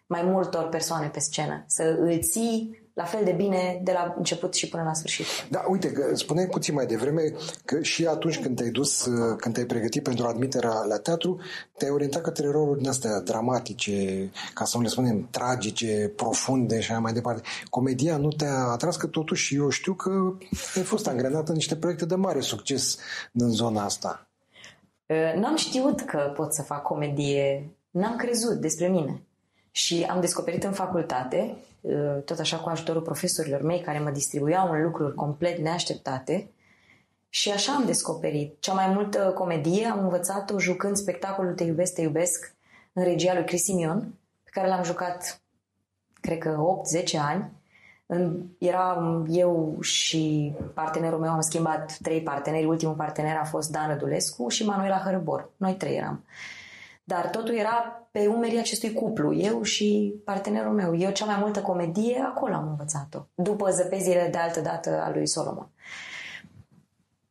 [0.06, 1.64] mai multor persoane pe scenă.
[1.68, 5.26] Să îl ții la fel de bine de la început și până la sfârșit.
[5.50, 7.22] Da, uite, spuneai puțin mai devreme
[7.66, 11.40] că și atunci când te-ai dus, uh, când te-ai pregătit pentru admiterea la teatru,
[11.78, 16.92] te-ai orientat către roluri din astea dramatice, ca să nu le spunem tragice, profunde și
[16.92, 17.42] așa mai departe.
[17.70, 20.34] Comedia nu te-a atras că totuși eu știu că
[20.76, 22.98] ai fost angrenat în niște proiecte de mare succes
[23.34, 24.28] în zona asta.
[25.06, 29.24] Uh, n-am știut că pot să fac comedie, n-am crezut despre mine.
[29.72, 31.69] Și am descoperit în facultate, uh,
[32.26, 36.50] tot așa cu ajutorul profesorilor mei care mă distribuiau în lucruri complet neașteptate,
[37.32, 38.56] și așa am descoperit.
[38.60, 42.56] Cea mai multă comedie am învățat-o jucând spectacolul Te iubesc, te iubesc
[42.94, 44.14] în regia lui Chris Simion,
[44.44, 45.42] pe care l-am jucat,
[46.22, 46.58] cred că
[47.14, 47.52] 8-10 ani.
[48.58, 52.66] Era eu și partenerul meu, am schimbat trei parteneri.
[52.66, 55.50] Ultimul partener a fost Dan Rădulescu și Manuela Hărăbor.
[55.58, 56.24] Noi trei eram.
[57.10, 60.98] Dar totul era pe umerii acestui cuplu, eu și partenerul meu.
[60.98, 65.28] Eu cea mai multă comedie acolo am învățat-o, după zăpezile de altă dată a lui
[65.28, 65.70] Solomon.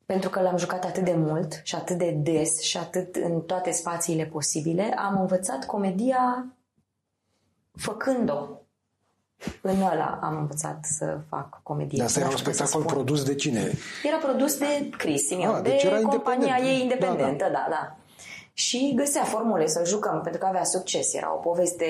[0.06, 3.70] Pentru că l-am jucat atât de mult și atât de des și atât în toate
[3.70, 6.46] spațiile posibile, am învățat comedia
[7.74, 8.48] făcând-o.
[9.62, 12.02] În ăla am învățat să fac comedie.
[12.02, 13.72] Asta era un spectacol produs de cine?
[14.04, 17.66] Era produs de Chris Simion, ah, deci de compania ei independentă, da, da.
[17.68, 17.97] da, da
[18.58, 21.14] și găsea formule să jucăm pentru că avea succes.
[21.14, 21.86] Era o poveste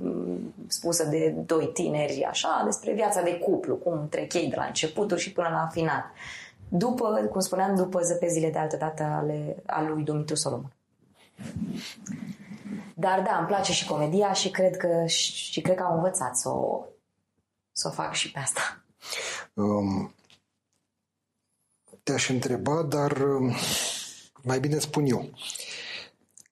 [0.00, 4.64] mm, spusă de doi tineri așa despre viața de cuplu, cum trec ei de la
[4.64, 6.04] începutul și până la final.
[6.68, 10.72] După, cum spuneam, după zăpezile de altă dată ale, al lui Dumitru Solomon.
[12.94, 16.48] Dar da, îmi place și comedia și cred că, și cred că am învățat să
[16.48, 16.84] o,
[17.72, 18.82] să o fac și pe asta.
[19.54, 20.14] Um,
[22.02, 23.54] te-aș întreba, dar um,
[24.42, 25.18] mai bine spun eu.
[25.18, 25.28] Uh,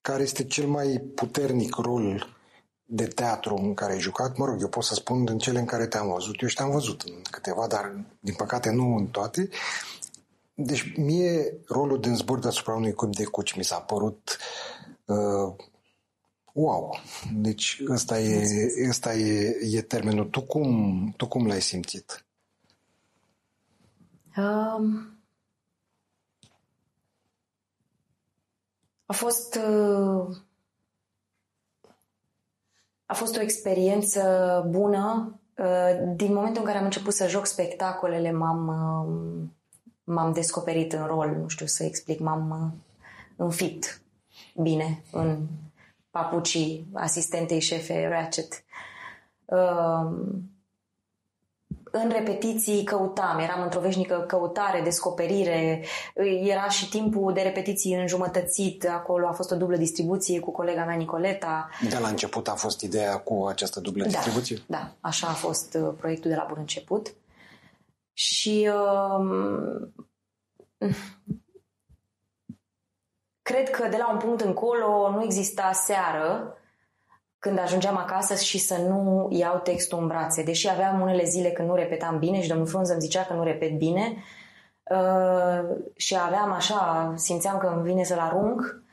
[0.01, 2.37] care este cel mai puternic rol
[2.85, 4.37] de teatru în care ai jucat?
[4.37, 6.41] Mă rog, eu pot să spun în cele în care te-am văzut.
[6.41, 9.49] Eu și te-am văzut în câteva, dar din păcate nu în toate.
[10.53, 14.37] Deci mie rolul din zbor deasupra unui cuib de cuci mi s-a părut
[15.05, 15.55] uh,
[16.53, 16.99] wow.
[17.33, 18.47] Deci ăsta e,
[18.89, 20.25] ăsta e, e termenul.
[20.25, 22.25] Tu cum, tu cum l-ai simțit?
[24.37, 25.18] Um,
[29.09, 30.35] A fost uh,
[33.05, 34.21] a fost o experiență
[34.69, 35.39] bună.
[35.57, 39.47] Uh, din momentul în care am început să joc spectacolele, m-am, uh,
[40.03, 42.75] m-am descoperit în rol, nu știu să explic, m-am
[43.35, 44.01] înfipt
[44.61, 45.47] bine în
[46.11, 48.63] papucii asistentei șefe Ratchet
[51.91, 55.85] în repetiții căutam, eram într-o veșnică căutare, descoperire,
[56.43, 60.95] era și timpul de repetiții înjumătățit, acolo a fost o dublă distribuție cu colega mea
[60.95, 61.69] Nicoleta.
[61.89, 64.57] De la început a fost ideea cu această dublă da, distribuție?
[64.67, 67.13] Da, așa a fost uh, proiectul de la bun început.
[68.13, 69.97] Și uh,
[73.41, 76.53] cred că de la un punct încolo nu exista seară
[77.39, 80.43] când ajungeam acasă și să nu iau textul în brațe.
[80.43, 83.43] Deși aveam unele zile când nu repetam bine și domnul Frunză îmi zicea că nu
[83.43, 84.23] repet bine
[84.83, 88.83] uh, și aveam așa, simțeam că îmi vine să-l arunc,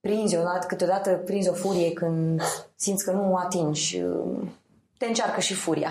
[0.00, 2.42] prinzi o dată, câteodată prinzi o furie când
[2.76, 4.48] simți că nu atingi, uh,
[4.98, 5.90] te încearcă și furia.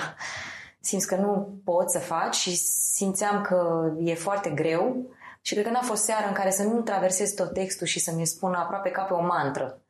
[0.80, 2.56] Simți că nu poți să faci și
[2.96, 5.06] simțeam că e foarte greu
[5.42, 8.12] și cred că n-a fost seară în care să nu traversez tot textul și să
[8.16, 9.82] mi spună aproape ca pe o mantră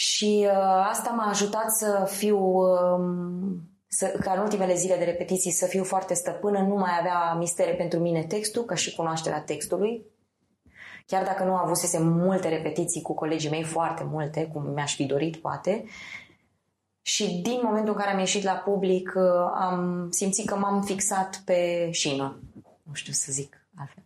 [0.00, 3.00] și uh, asta m-a ajutat să fiu, uh,
[3.86, 7.74] să, ca în ultimele zile de repetiții, să fiu foarte stăpână, nu mai avea mistere
[7.74, 10.06] pentru mine textul, ca și cunoașterea textului.
[11.06, 15.36] Chiar dacă nu avusese multe repetiții cu colegii mei, foarte multe, cum mi-aș fi dorit,
[15.36, 15.84] poate.
[17.02, 19.22] Și din momentul în care am ieșit la public, uh,
[19.54, 22.40] am simțit că m-am fixat pe șină.
[22.82, 24.02] Nu știu să zic altfel.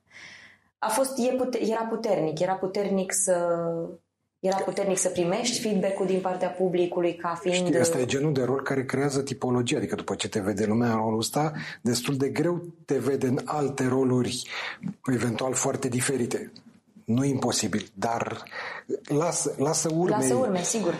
[0.79, 3.59] A fost, e pute, era puternic, era puternic să
[4.43, 7.67] Era puternic să primești feedback-ul din partea publicului ca fiind...
[7.67, 10.91] Știi, asta e genul de rol care creează tipologie, adică după ce te vede lumea
[10.91, 14.49] în rolul ăsta, destul de greu te vede în alte roluri,
[15.05, 16.53] eventual foarte diferite.
[17.05, 18.43] Nu imposibil, dar
[19.05, 20.17] lasă, lasă urme.
[20.17, 20.95] Lasă urme, sigur.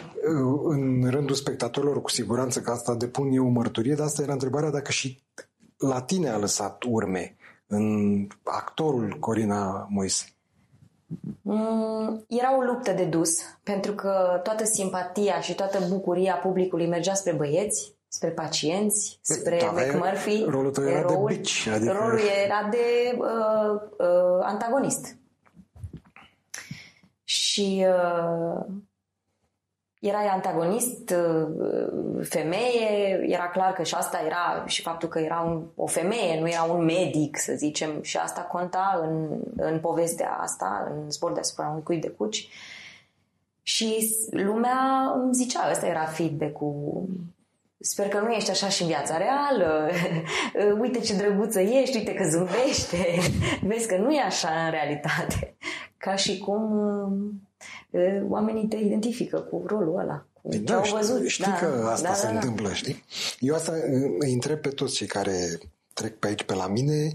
[0.65, 4.91] În rândul spectatorilor, cu siguranță că asta depun eu mărturie, dar asta era întrebarea dacă
[4.91, 5.23] și
[5.79, 7.37] la tine a lăsat urme
[7.67, 10.32] în actorul Corina Moise.
[11.43, 17.15] Mm, era o luptă de dus, pentru că toată simpatia și toată bucuria publicului mergea
[17.15, 20.45] spre băieți, spre pacienți, spre da, McMurphy.
[20.49, 21.67] Rolul tău era de bitch.
[21.75, 21.93] Adică...
[21.93, 25.17] Rolul era de uh, uh, antagonist.
[27.25, 28.65] Și uh,
[30.03, 35.63] erai antagonist, uh, femeie, era clar că și asta era și faptul că era un,
[35.77, 40.93] o femeie, nu era un medic, să zicem, și asta conta în, în povestea asta,
[40.95, 42.49] în sport deasupra unui cuib de cuci.
[43.63, 47.09] Și lumea îmi zicea, ăsta era feedback-ul
[47.79, 49.91] Sper că nu ești așa și în viața reală.
[50.83, 53.07] uite ce drăguță ești, uite că zâmbește.
[53.69, 55.57] Vezi că nu e așa în realitate.
[55.97, 56.63] Ca și cum
[58.29, 60.27] oamenii te identifică cu rolul ăla.
[60.43, 61.27] Cu păi da, au văzut.
[61.27, 62.75] Știi da, că asta da, se da, întâmplă, da.
[62.75, 63.05] știi?
[63.39, 63.73] Eu asta
[64.19, 65.59] îi întreb pe toți cei care
[65.93, 67.13] trec pe aici pe la mine,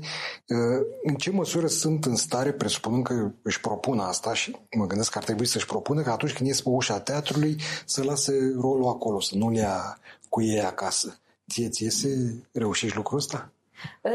[1.04, 5.18] în ce măsură sunt în stare, presupunând că își propun asta și mă gândesc că
[5.18, 9.20] ar trebui să-și propună că atunci când ies pe ușa teatrului să lase rolul acolo,
[9.20, 11.20] să nu-l ia cu ei acasă.
[11.50, 13.52] Ție, ție se reușești lucrul ăsta?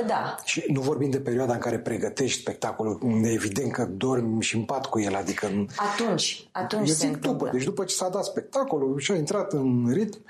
[0.07, 0.37] Da.
[0.45, 4.65] Și nu vorbim de perioada în care pregătești spectacolul, unde evident că dormi și în
[4.65, 5.67] pat cu el, adică...
[5.77, 9.53] Atunci, atunci Eu se zic după, deci după ce s-a dat spectacolul și a intrat
[9.53, 10.25] în ritm,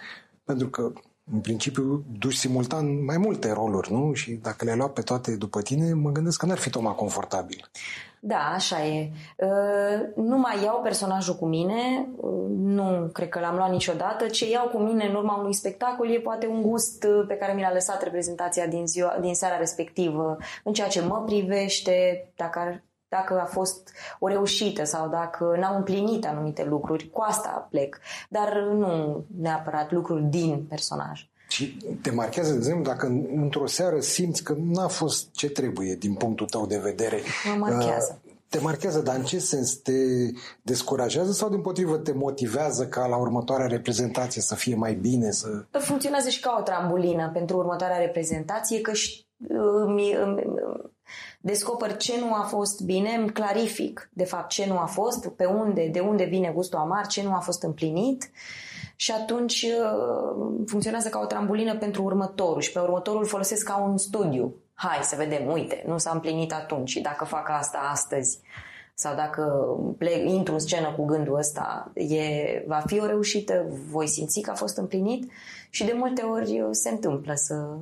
[0.45, 0.93] pentru că
[1.33, 4.13] în principiu duci simultan mai multe roluri, nu?
[4.13, 7.71] Și dacă le-ai luat pe toate după tine, mă gândesc că n-ar fi tocmai confortabil.
[8.25, 9.11] Da, așa e.
[9.37, 14.27] Uh, nu mai iau personajul cu mine, uh, nu cred că l-am luat niciodată.
[14.27, 17.53] Ce iau cu mine în urma unui spectacol e poate un gust uh, pe care
[17.53, 22.59] mi l-a lăsat reprezentația din, ziua, din seara respectivă, în ceea ce mă privește, dacă
[22.59, 22.83] ar
[23.19, 27.99] dacă a fost o reușită sau dacă n-au împlinit anumite lucruri, cu asta plec.
[28.29, 31.27] Dar nu neapărat lucruri din personaj.
[31.49, 33.07] Și te marchează, de exemplu, dacă
[33.37, 37.21] într-o seară simți că n-a fost ce trebuie din punctul tău de vedere.
[37.45, 38.21] Mă marchează.
[38.25, 39.75] Uh, te marchează, dar în ce sens?
[39.75, 39.93] Te
[40.63, 45.31] descurajează sau din potrivă te motivează ca la următoarea reprezentație să fie mai bine?
[45.31, 45.65] Să...
[45.71, 48.93] Funcționează și ca o trambulină pentru următoarea reprezentație, că
[49.87, 50.43] îmi, îmi,
[51.41, 55.45] descoper ce nu a fost bine, îmi clarific de fapt ce nu a fost, pe
[55.45, 58.31] unde, de unde vine gustul amar, ce nu a fost împlinit.
[58.97, 62.61] Și atunci uh, funcționează ca o trambulină pentru următorul.
[62.61, 64.55] Și pe următorul folosesc ca un studiu.
[64.75, 66.91] Hai să vedem, uite, nu s-a împlinit atunci.
[66.91, 68.41] Și dacă fac asta astăzi
[68.95, 69.43] sau dacă
[69.99, 74.51] plec, intru în scenă cu gândul ăsta, e, va fi o reușită, voi simți că
[74.51, 75.31] a fost împlinit.
[75.71, 77.77] Și de multe ori se întâmplă să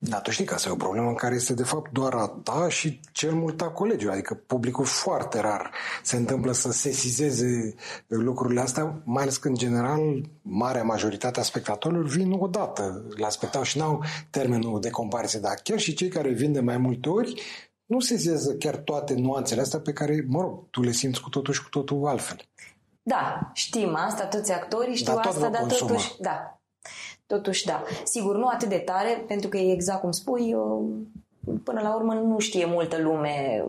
[0.00, 2.26] da, tu știi că asta e o problemă în care este de fapt doar a
[2.42, 4.14] ta și cel mult a colegiului.
[4.14, 5.70] Adică publicul foarte rar
[6.02, 7.74] se întâmplă să sesizeze
[8.06, 10.00] lucrurile astea, mai ales că în general
[10.42, 15.40] marea majoritate a spectatorilor vin o dată la spectacol și n-au termenul de comparație.
[15.40, 17.42] Dar chiar și cei care vin de mai multe ori
[17.84, 21.54] nu sesizează chiar toate nuanțele astea pe care, mă rog, tu le simți cu totul
[21.54, 22.48] și cu totul altfel.
[23.02, 26.57] Da, știm asta, toți actorii știu dar asta, dar totuși, da,
[27.28, 27.82] Totuși, da.
[28.04, 30.56] Sigur, nu atât de tare, pentru că e exact cum spui,
[31.64, 33.64] până la urmă nu știe multă lume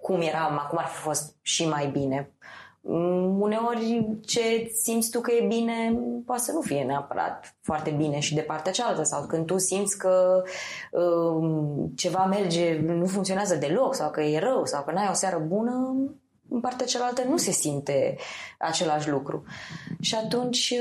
[0.00, 2.30] cum era, cum ar fi fost și mai bine.
[2.80, 8.18] Mm, uneori ce simți tu că e bine poate să nu fie neapărat foarte bine
[8.18, 10.42] și de partea cealaltă sau când tu simți că
[10.90, 15.44] um, ceva merge, nu funcționează deloc sau că e rău sau că n-ai o seară
[15.46, 15.96] bună,
[16.48, 18.16] în partea cealaltă nu se simte
[18.58, 19.44] același lucru.
[20.00, 20.74] Și atunci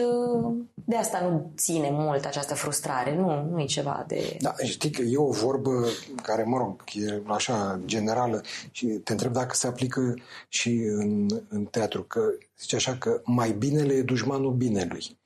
[0.74, 4.38] de asta nu ține mult această frustrare, nu, nu e ceva de...
[4.40, 5.86] Da, știi că e o vorbă
[6.22, 8.42] care, mă rog, e așa generală
[8.72, 10.14] și te întreb dacă se aplică
[10.48, 12.22] și în, în teatru, că
[12.60, 15.18] zice așa că mai binele e dușmanul binelui.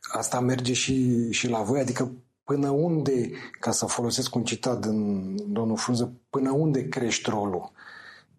[0.00, 2.12] Asta merge și, și la voi, adică
[2.44, 3.30] până unde,
[3.60, 7.72] ca să folosesc un citat din domnul Frunză, până unde crești rolul?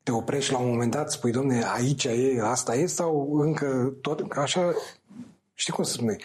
[0.03, 4.31] Te oprești la un moment dat, spui, domne, aici e, asta e, sau încă tot,
[4.31, 4.73] așa,
[5.53, 6.17] știi cum să spune,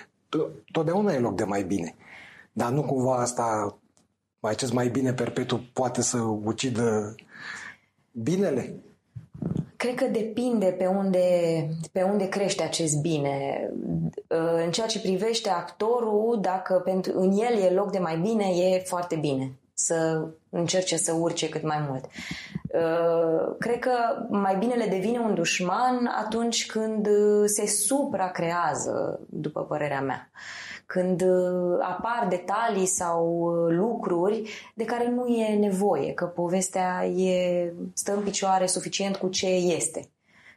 [0.73, 1.95] totdeauna e loc de mai bine.
[2.53, 3.79] Dar nu cumva asta,
[4.41, 7.15] acest mai bine perpetu poate să ucidă
[8.13, 8.75] binele?
[9.77, 11.21] Cred că depinde pe unde,
[11.93, 13.69] pe unde crește acest bine.
[14.65, 18.79] În ceea ce privește actorul, dacă pentru, în el e loc de mai bine, e
[18.79, 22.05] foarte bine să încerce să urce cât mai mult.
[22.05, 23.93] Uh, cred că
[24.29, 30.31] mai bine le devine un dușman atunci când uh, se supracrează, după părerea mea.
[30.87, 38.15] Când uh, apar detalii sau lucruri de care nu e nevoie, că povestea e, stă
[38.17, 40.09] în picioare suficient cu ce este.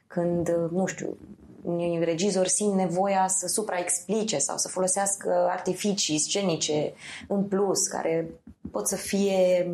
[0.07, 1.17] Când, nu știu,
[1.63, 6.93] unii regizori simt nevoia să supraexplice sau să folosească artificii scenice
[7.28, 8.30] în plus, care
[8.72, 9.72] pot să fie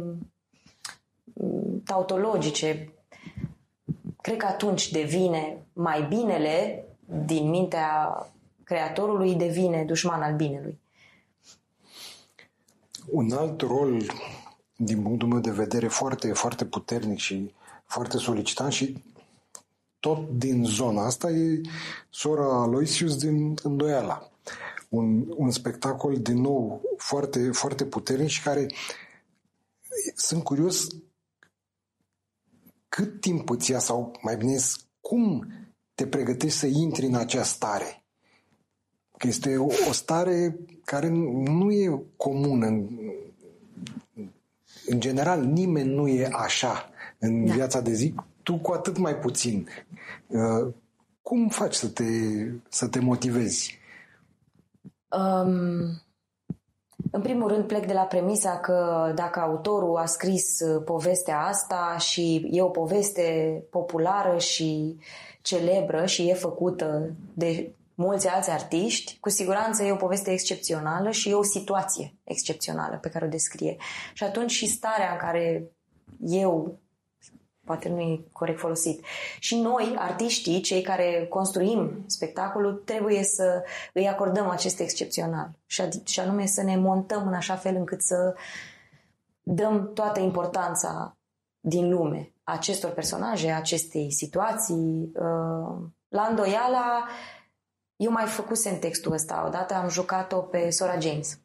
[1.84, 2.94] tautologice,
[4.22, 6.86] cred că atunci devine mai binele
[7.26, 8.26] din mintea
[8.64, 10.80] creatorului, devine dușman al binelui.
[13.10, 14.02] Un alt rol,
[14.76, 17.54] din punctul meu de vedere, foarte, foarte puternic și
[17.86, 19.04] foarte solicitant și
[20.00, 21.62] tot din zona asta e
[22.10, 24.32] sora Aloysius din Îndoiala.
[24.90, 28.68] Un, un spectacol, din nou, foarte, foarte puternic și care
[30.16, 30.88] sunt curios
[32.90, 35.48] cât timp îți ia sau mai bine zis, cum
[35.96, 38.04] te pregătești să intri în acea stare?
[39.18, 42.66] Că este o, o stare care nu e comună.
[42.66, 42.88] În,
[44.86, 47.54] în general, nimeni nu e așa în da.
[47.54, 48.14] viața de zi,
[48.44, 49.68] tu cu atât mai puțin.
[50.28, 50.74] Uh,
[51.22, 52.04] cum faci să te,
[52.70, 53.78] să te motivezi?
[55.10, 56.02] Um,
[57.12, 61.96] în primul rând plec de la premisa că dacă autorul a scris uh, povestea asta
[62.00, 65.00] și e o poveste populară și
[65.42, 71.30] celebră și e făcută de mulți alți artiști, cu siguranță e o poveste excepțională și
[71.30, 73.78] e o situație excepțională pe care o descrie.
[74.14, 75.72] Și atunci și starea în care
[76.20, 76.80] eu
[77.68, 79.06] poate nu e corect folosit.
[79.40, 83.64] Și noi, artiștii, cei care construim spectacolul, trebuie să
[83.94, 85.50] îi acordăm acest excepțional.
[86.06, 88.36] Și anume să ne montăm în așa fel încât să
[89.42, 91.18] dăm toată importanța
[91.60, 95.12] din lume acestor personaje, acestei situații.
[95.14, 97.08] Uh, la îndoiala,
[97.96, 99.44] eu mai făcusem textul ăsta.
[99.48, 101.40] Odată am jucat-o pe Sora James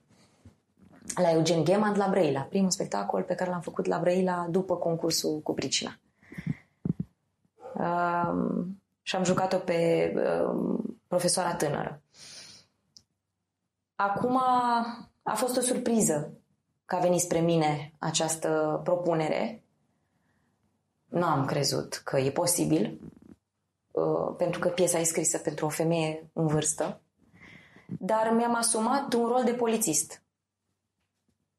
[1.14, 5.40] la Eugen Gemant la Brăila, primul spectacol pe care l-am făcut la Brăila după concursul
[5.40, 5.96] cu pricina
[7.82, 8.64] uh,
[9.02, 12.02] și am jucat-o pe uh, profesoara tânără.
[13.94, 14.36] Acum
[15.22, 16.32] a fost o surpriză
[16.84, 19.64] că a venit spre mine această propunere.
[21.04, 23.00] Nu am crezut că e posibil,
[23.90, 27.00] uh, pentru că piesa e scrisă pentru o femeie în vârstă,
[27.86, 30.22] dar mi-am asumat un rol de polițist.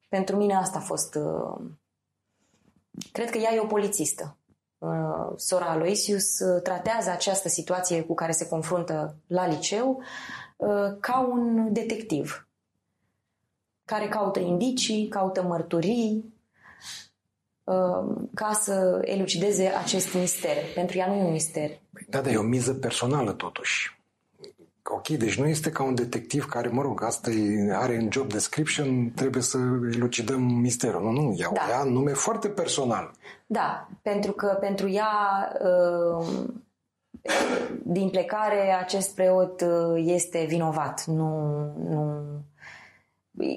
[0.10, 1.16] Pentru mine asta a fost.
[1.16, 1.62] Uh,
[3.12, 4.38] cred că ea e o polițistă.
[4.84, 10.04] Uh, sora Aloysius uh, tratează această situație cu care se confruntă la liceu
[10.58, 12.48] uh, ca un detectiv
[13.86, 16.34] care caută indicii, caută mărturii
[18.34, 20.56] ca să elucideze acest mister.
[20.76, 21.70] Pentru ea nu e un mister.
[22.10, 24.03] Da, dar e o miză personală totuși.
[24.90, 28.32] Ok, deci nu este ca un detectiv care, mă rog, asta e, are în job
[28.32, 29.58] description, trebuie să
[29.94, 31.02] elucidăm misterul.
[31.02, 31.62] Nu, nu, ea, da.
[31.70, 33.12] ea nume foarte personal.
[33.46, 36.28] Da, pentru că pentru ea, uh,
[37.84, 41.06] din plecare, acest preot uh, este vinovat.
[41.06, 41.58] Nu,
[41.90, 42.22] nu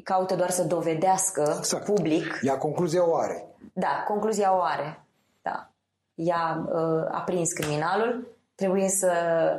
[0.02, 1.84] caută doar să dovedească exact.
[1.84, 2.38] public.
[2.42, 3.54] Ea concluzia o are.
[3.72, 5.04] Da, concluzia o are.
[5.42, 5.70] Da.
[6.14, 9.12] Ea uh, a prins criminalul, trebuie să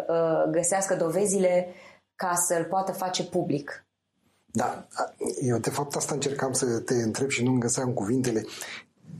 [0.07, 1.67] uh, găsească dovezile
[2.15, 3.85] ca să-l poată face public.
[4.45, 4.87] Da,
[5.41, 8.45] eu de fapt asta încercam să te întreb și nu-mi găseam cuvintele.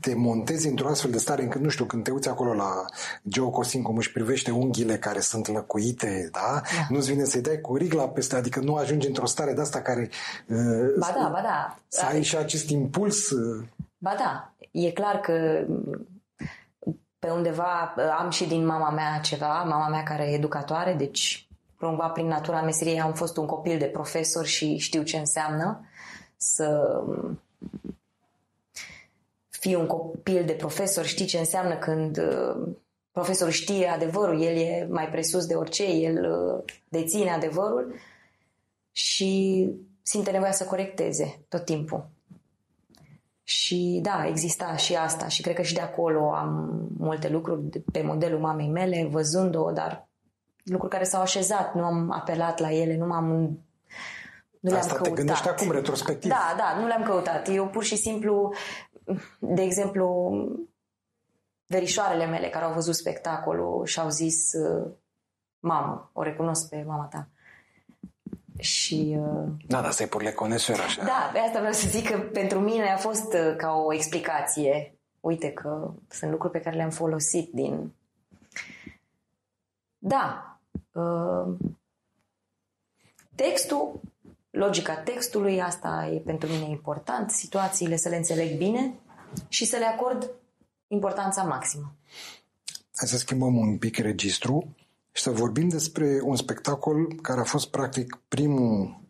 [0.00, 2.84] Te montezi într-o astfel de stare încât, nu știu, când te uiți acolo la
[3.22, 6.60] Joe Costin cum își privește unghiile care sunt lăcuite, da?
[6.62, 6.86] da.
[6.88, 10.10] Nu-ți vine să-i dai cu rigla peste, adică nu ajungi într-o stare de asta care...
[10.46, 11.78] Uh, ba da, ba da.
[11.88, 13.30] Să ai și acest impuls...
[13.30, 13.64] Uh...
[13.98, 15.66] Ba da, e clar că
[17.18, 21.48] pe undeva uh, am și din mama mea ceva, mama mea care e educatoare, deci
[21.78, 25.84] cumva prin natura meseriei am fost un copil de profesor și știu ce înseamnă
[26.36, 27.40] să um,
[29.48, 32.68] fii un copil de profesor, știi ce înseamnă când uh,
[33.12, 37.94] profesorul știe adevărul, el e mai presus de orice, el uh, deține adevărul
[38.92, 39.64] și
[40.02, 42.08] simte nevoia să corecteze tot timpul.
[43.48, 48.02] Și da, exista și asta și cred că și de acolo am multe lucruri pe
[48.02, 50.08] modelul mamei mele, văzând-o, dar
[50.64, 53.26] lucruri care s-au așezat, nu am apelat la ele, nu m-am
[54.60, 55.08] nu le-am Asta căutat.
[55.08, 56.30] te gândești acum, retrospectiv.
[56.30, 57.48] Da, da, nu le-am căutat.
[57.48, 58.52] Eu pur și simplu,
[59.38, 60.32] de exemplu,
[61.66, 64.50] verișoarele mele care au văzut spectacolul și au zis
[65.60, 67.28] mamă, o recunosc pe mama ta.
[68.58, 70.34] Și, uh, da, da, să-i pur le
[70.80, 71.04] așa.
[71.04, 74.98] Da, pe asta vreau să zic că pentru mine a fost uh, ca o explicație
[75.20, 77.92] uite că sunt lucruri pe care le-am folosit din...
[79.98, 80.58] Da,
[80.92, 81.56] uh,
[83.34, 84.00] textul,
[84.50, 88.94] logica textului, asta e pentru mine important, situațiile să le înțeleg bine
[89.48, 90.30] și să le acord
[90.86, 91.94] importanța maximă.
[92.94, 94.76] Hai să schimbăm un pic registru
[95.18, 99.00] și să vorbim despre un spectacol care a fost practic primul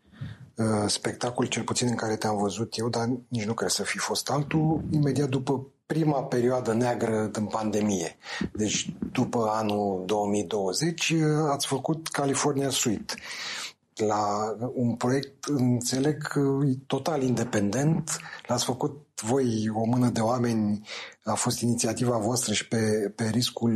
[0.57, 3.99] uh, spectacol, cel puțin în care te-am văzut eu, dar nici nu cred să fi
[3.99, 8.17] fost altul, imediat după prima perioadă neagră din pandemie.
[8.53, 13.15] Deci după anul 2020 uh, ați făcut California Suite
[14.07, 16.33] la un proiect, înțeleg,
[16.87, 18.19] total independent.
[18.47, 20.87] L-ați făcut voi, o mână de oameni,
[21.31, 23.73] a fost inițiativa voastră și pe, pe riscul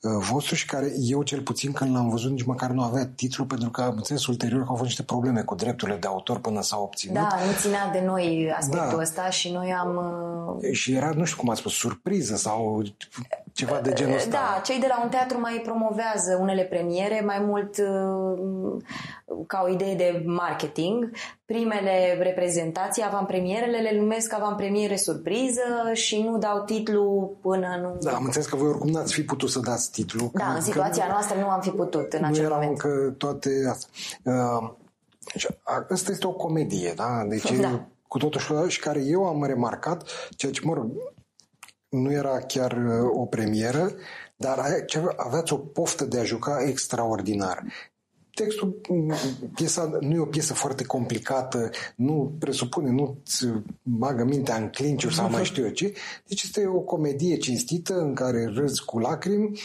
[0.00, 3.44] uh, vostru și care eu cel puțin când l-am văzut nici măcar nu avea titlu
[3.44, 6.62] pentru că am înțeles ulterior că au fost niște probleme cu drepturile de autor până
[6.62, 7.14] s-au obținut.
[7.14, 9.02] Da, nu ținea de noi aspectul da.
[9.02, 9.96] ăsta și noi am...
[10.60, 10.72] Uh...
[10.72, 12.82] Și era, nu știu cum ați spus, surpriză sau
[13.52, 14.30] ceva de genul ăsta.
[14.30, 18.82] Da, cei de la un teatru mai promovează unele premiere mai mult uh,
[19.46, 21.10] ca o idee de marketing.
[21.44, 27.96] Primele reprezentații, avantpremierele, le numesc avantpremiere surpriză și nu dau titlu până nu...
[28.00, 30.30] Da, am înțeles că voi oricum n-ați fi putut să dați titlu.
[30.34, 32.82] Da, că, în situația că noastră nu am fi putut în nu acel erau moment.
[32.82, 33.90] încă toate astea.
[34.22, 34.70] Uh,
[35.32, 35.46] deci,
[35.88, 37.24] asta este o comedie, da?
[37.28, 37.86] Deci da.
[38.08, 40.90] cu totul și care eu am remarcat, ceea ce, mă rog,
[41.88, 43.92] nu era chiar uh, o premieră,
[44.36, 44.84] dar
[45.16, 47.64] aveați o poftă de a juca extraordinar.
[48.34, 49.14] Textul, mm,
[49.54, 53.46] piesa nu e o piesă foarte complicată, nu presupune, nu-ți
[53.82, 55.94] bagă mintea în clinciuri sau mai știu eu ce.
[56.26, 59.60] Deci este o comedie cinstită în care râzi cu lacrimi,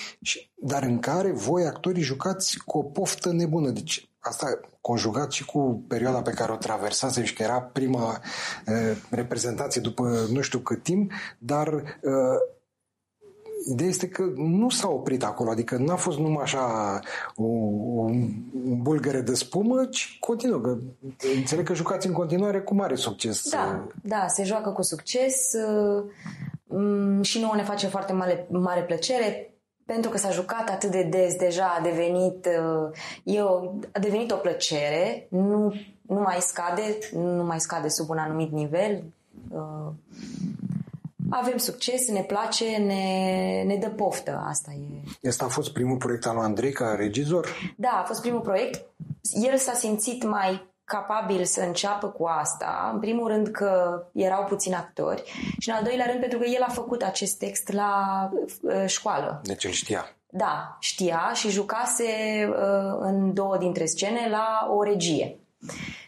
[0.55, 3.70] dar în care voi, actorii, jucați cu o poftă nebună.
[3.70, 8.22] Deci asta conjugat și cu perioada pe care o traversasem și că era prima
[8.68, 12.56] uh, reprezentație după nu știu cât timp, dar uh,
[13.65, 16.99] ideea este că nu s-a oprit acolo, adică n-a fost numai așa
[17.35, 18.01] o, o,
[18.65, 20.59] un bulgăre de spumă, ci continuă.
[20.59, 20.77] Că,
[21.35, 23.49] înțeleg că jucați în continuare cu mare succes.
[23.49, 29.51] Da, da, se joacă cu succes uh, și nouă ne face foarte mare, mare plăcere
[29.85, 32.89] pentru că s-a jucat atât de des, deja a devenit, uh,
[33.23, 38.51] eu, a devenit o plăcere, nu, nu mai scade, nu mai scade sub un anumit
[38.51, 39.03] nivel.
[41.32, 45.28] Uh, avem succes, ne place, ne, ne dă poftă, asta e.
[45.28, 47.47] Asta a fost primul proiect al lui Andrei ca regizor?
[47.78, 48.86] Da, a fost primul proiect.
[49.34, 54.75] El s-a simțit mai capabil să înceapă cu asta, în primul rând că erau puțini
[54.75, 55.23] actori
[55.59, 58.30] și în al doilea rând pentru că el a făcut acest text la
[58.61, 59.41] uh, școală.
[59.43, 60.05] Deci îl știa.
[60.30, 62.03] Da, știa și jucase
[62.49, 65.39] uh, în două dintre scene la o regie.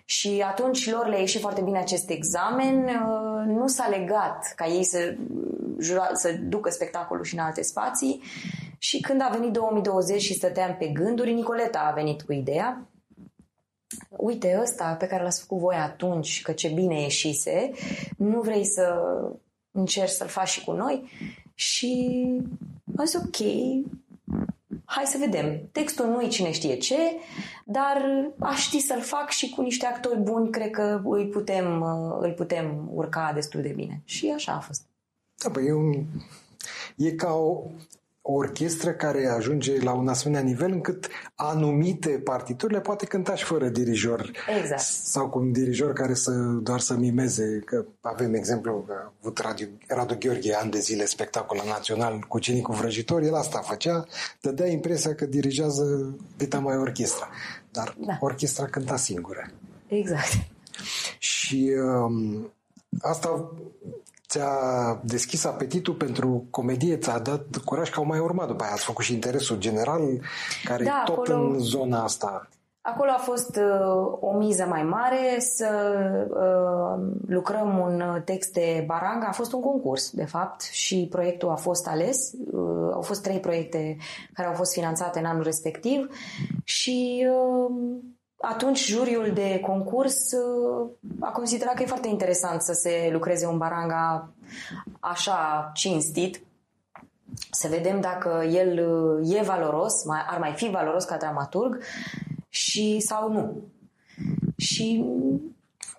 [0.09, 4.83] Și atunci lor le-a ieșit foarte bine acest examen, uh, nu s-a legat ca ei
[4.83, 5.15] să,
[5.79, 8.21] jura, să ducă spectacolul și în alte spații
[8.77, 12.87] și când a venit 2020 și stăteam pe gânduri, Nicoleta a venit cu ideea
[14.09, 17.71] uite ăsta pe care l-ați făcut voi atunci, că ce bine ieșise,
[18.17, 19.01] nu vrei să
[19.71, 21.09] încerci să-l faci și cu noi?
[21.53, 22.23] Și
[22.97, 23.37] a zis, ok,
[24.85, 25.69] hai să vedem.
[25.71, 26.97] Textul nu-i cine știe ce,
[27.71, 31.83] dar aș ști să-l fac și cu niște actori buni, cred că îi putem,
[32.21, 34.01] îl putem urca destul de bine.
[34.05, 34.81] Și așa a fost.
[35.35, 36.03] Da, păi e, un,
[36.95, 37.63] e ca o,
[38.21, 43.43] o orchestră care ajunge la un asemenea nivel încât anumite partituri le poate cânta și
[43.43, 44.31] fără dirijor.
[44.61, 44.81] Exact.
[44.81, 47.61] Sau cu un dirijor care să doar să mimeze.
[47.65, 52.75] Că avem exemplu, a avut Radu, Radu Gheorghe ani de zile spectacol național cu Cinicul
[52.75, 54.05] Vrăjitor, el asta făcea,
[54.41, 57.29] dădea impresia că dirigează pita mai orchestra.
[57.71, 58.17] Dar da.
[58.19, 59.51] orchestra cânta singură.
[59.87, 60.37] Exact.
[61.17, 62.51] Și um,
[63.01, 63.51] asta
[64.27, 64.51] ți-a
[65.03, 68.73] deschis apetitul pentru comedie, ți-a dat curaj că au mai urmat după aia.
[68.73, 70.01] Ați făcut și interesul general,
[70.63, 72.49] care da, e tot acolo, în zona asta.
[72.81, 75.69] Acolo a fost uh, o miză mai mare să
[76.29, 79.27] uh, lucrăm un text de baranga.
[79.27, 82.31] A fost un concurs, de fapt, și proiectul a fost ales.
[82.51, 83.97] Uh, au fost trei proiecte
[84.33, 86.09] care au fost finanțate în anul respectiv
[86.63, 87.27] și...
[87.31, 87.97] Uh,
[88.41, 93.57] atunci juriul de concurs uh, a considerat că e foarte interesant să se lucreze un
[93.57, 94.29] baranga
[94.99, 96.41] așa cinstit,
[97.51, 98.89] să vedem dacă el
[99.21, 99.93] uh, e valoros,
[100.29, 101.83] ar mai fi valoros ca dramaturg
[102.49, 103.63] și sau nu.
[104.57, 105.05] Și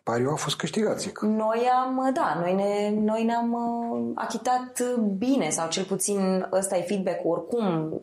[0.02, 1.20] pariu a fost câștigat, zic.
[1.20, 4.82] Noi am, da, noi, ne, noi ne-am uh, achitat
[5.16, 8.00] bine sau cel puțin ăsta e feedback oricum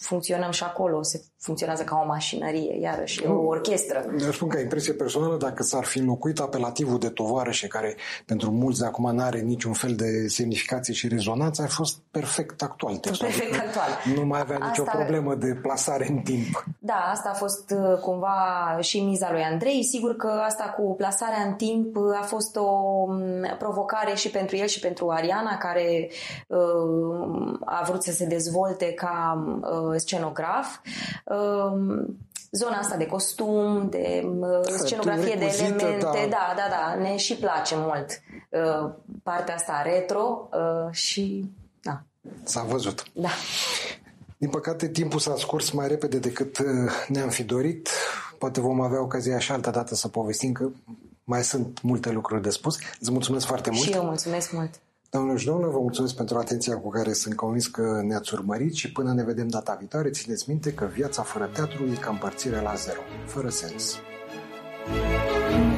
[0.00, 4.04] funcționăm și acolo, se funcționează ca o mașinărie, iarăși, o orchestră.
[4.20, 8.80] Eu spun ca impresie personală, dacă s-ar fi înlocuit apelativul de tovarășe, care pentru mulți
[8.80, 12.96] de acum nu are niciun fel de semnificație și rezonanță, ar fi fost perfect actual.
[12.96, 13.26] Textul.
[13.26, 14.14] Perfect adică actual.
[14.16, 14.68] Nu mai avea asta...
[14.68, 16.64] nicio problemă de plasare în timp.
[16.78, 19.84] Da, asta a fost uh, cumva și miza lui Andrei.
[19.84, 24.56] Sigur că asta cu plasarea în timp uh, a fost o mm, provocare și pentru
[24.56, 26.10] el și pentru Ariana, care
[26.46, 30.78] uh, a vrut să se dezvolte ca uh, scenograf.
[31.30, 32.04] Uh,
[32.50, 36.10] zona asta de costum, de uh, scenografie, de elemente, da.
[36.10, 38.90] da, da, da, ne și place mult uh,
[39.22, 41.50] partea asta retro uh, și
[41.82, 42.02] da.
[42.42, 43.02] S-a văzut.
[43.12, 43.28] Da.
[44.36, 46.66] Din păcate, timpul s-a scurs mai repede decât uh,
[47.08, 47.88] ne-am fi dorit.
[48.38, 50.68] Poate vom avea ocazia și altă dată să povestim, că
[51.24, 52.78] mai sunt multe lucruri de spus.
[53.00, 53.82] Îți mulțumesc foarte mult.
[53.82, 54.80] Și eu mulțumesc mult.
[55.10, 58.92] Doamnelor și domnilor, vă mulțumesc pentru atenția cu care sunt convins că ne-ați urmărit și
[58.92, 62.74] până ne vedem data viitoare, țineți minte că viața fără teatru e ca împărțirea la
[62.74, 63.98] zero, fără sens.
[64.86, 65.69] thank you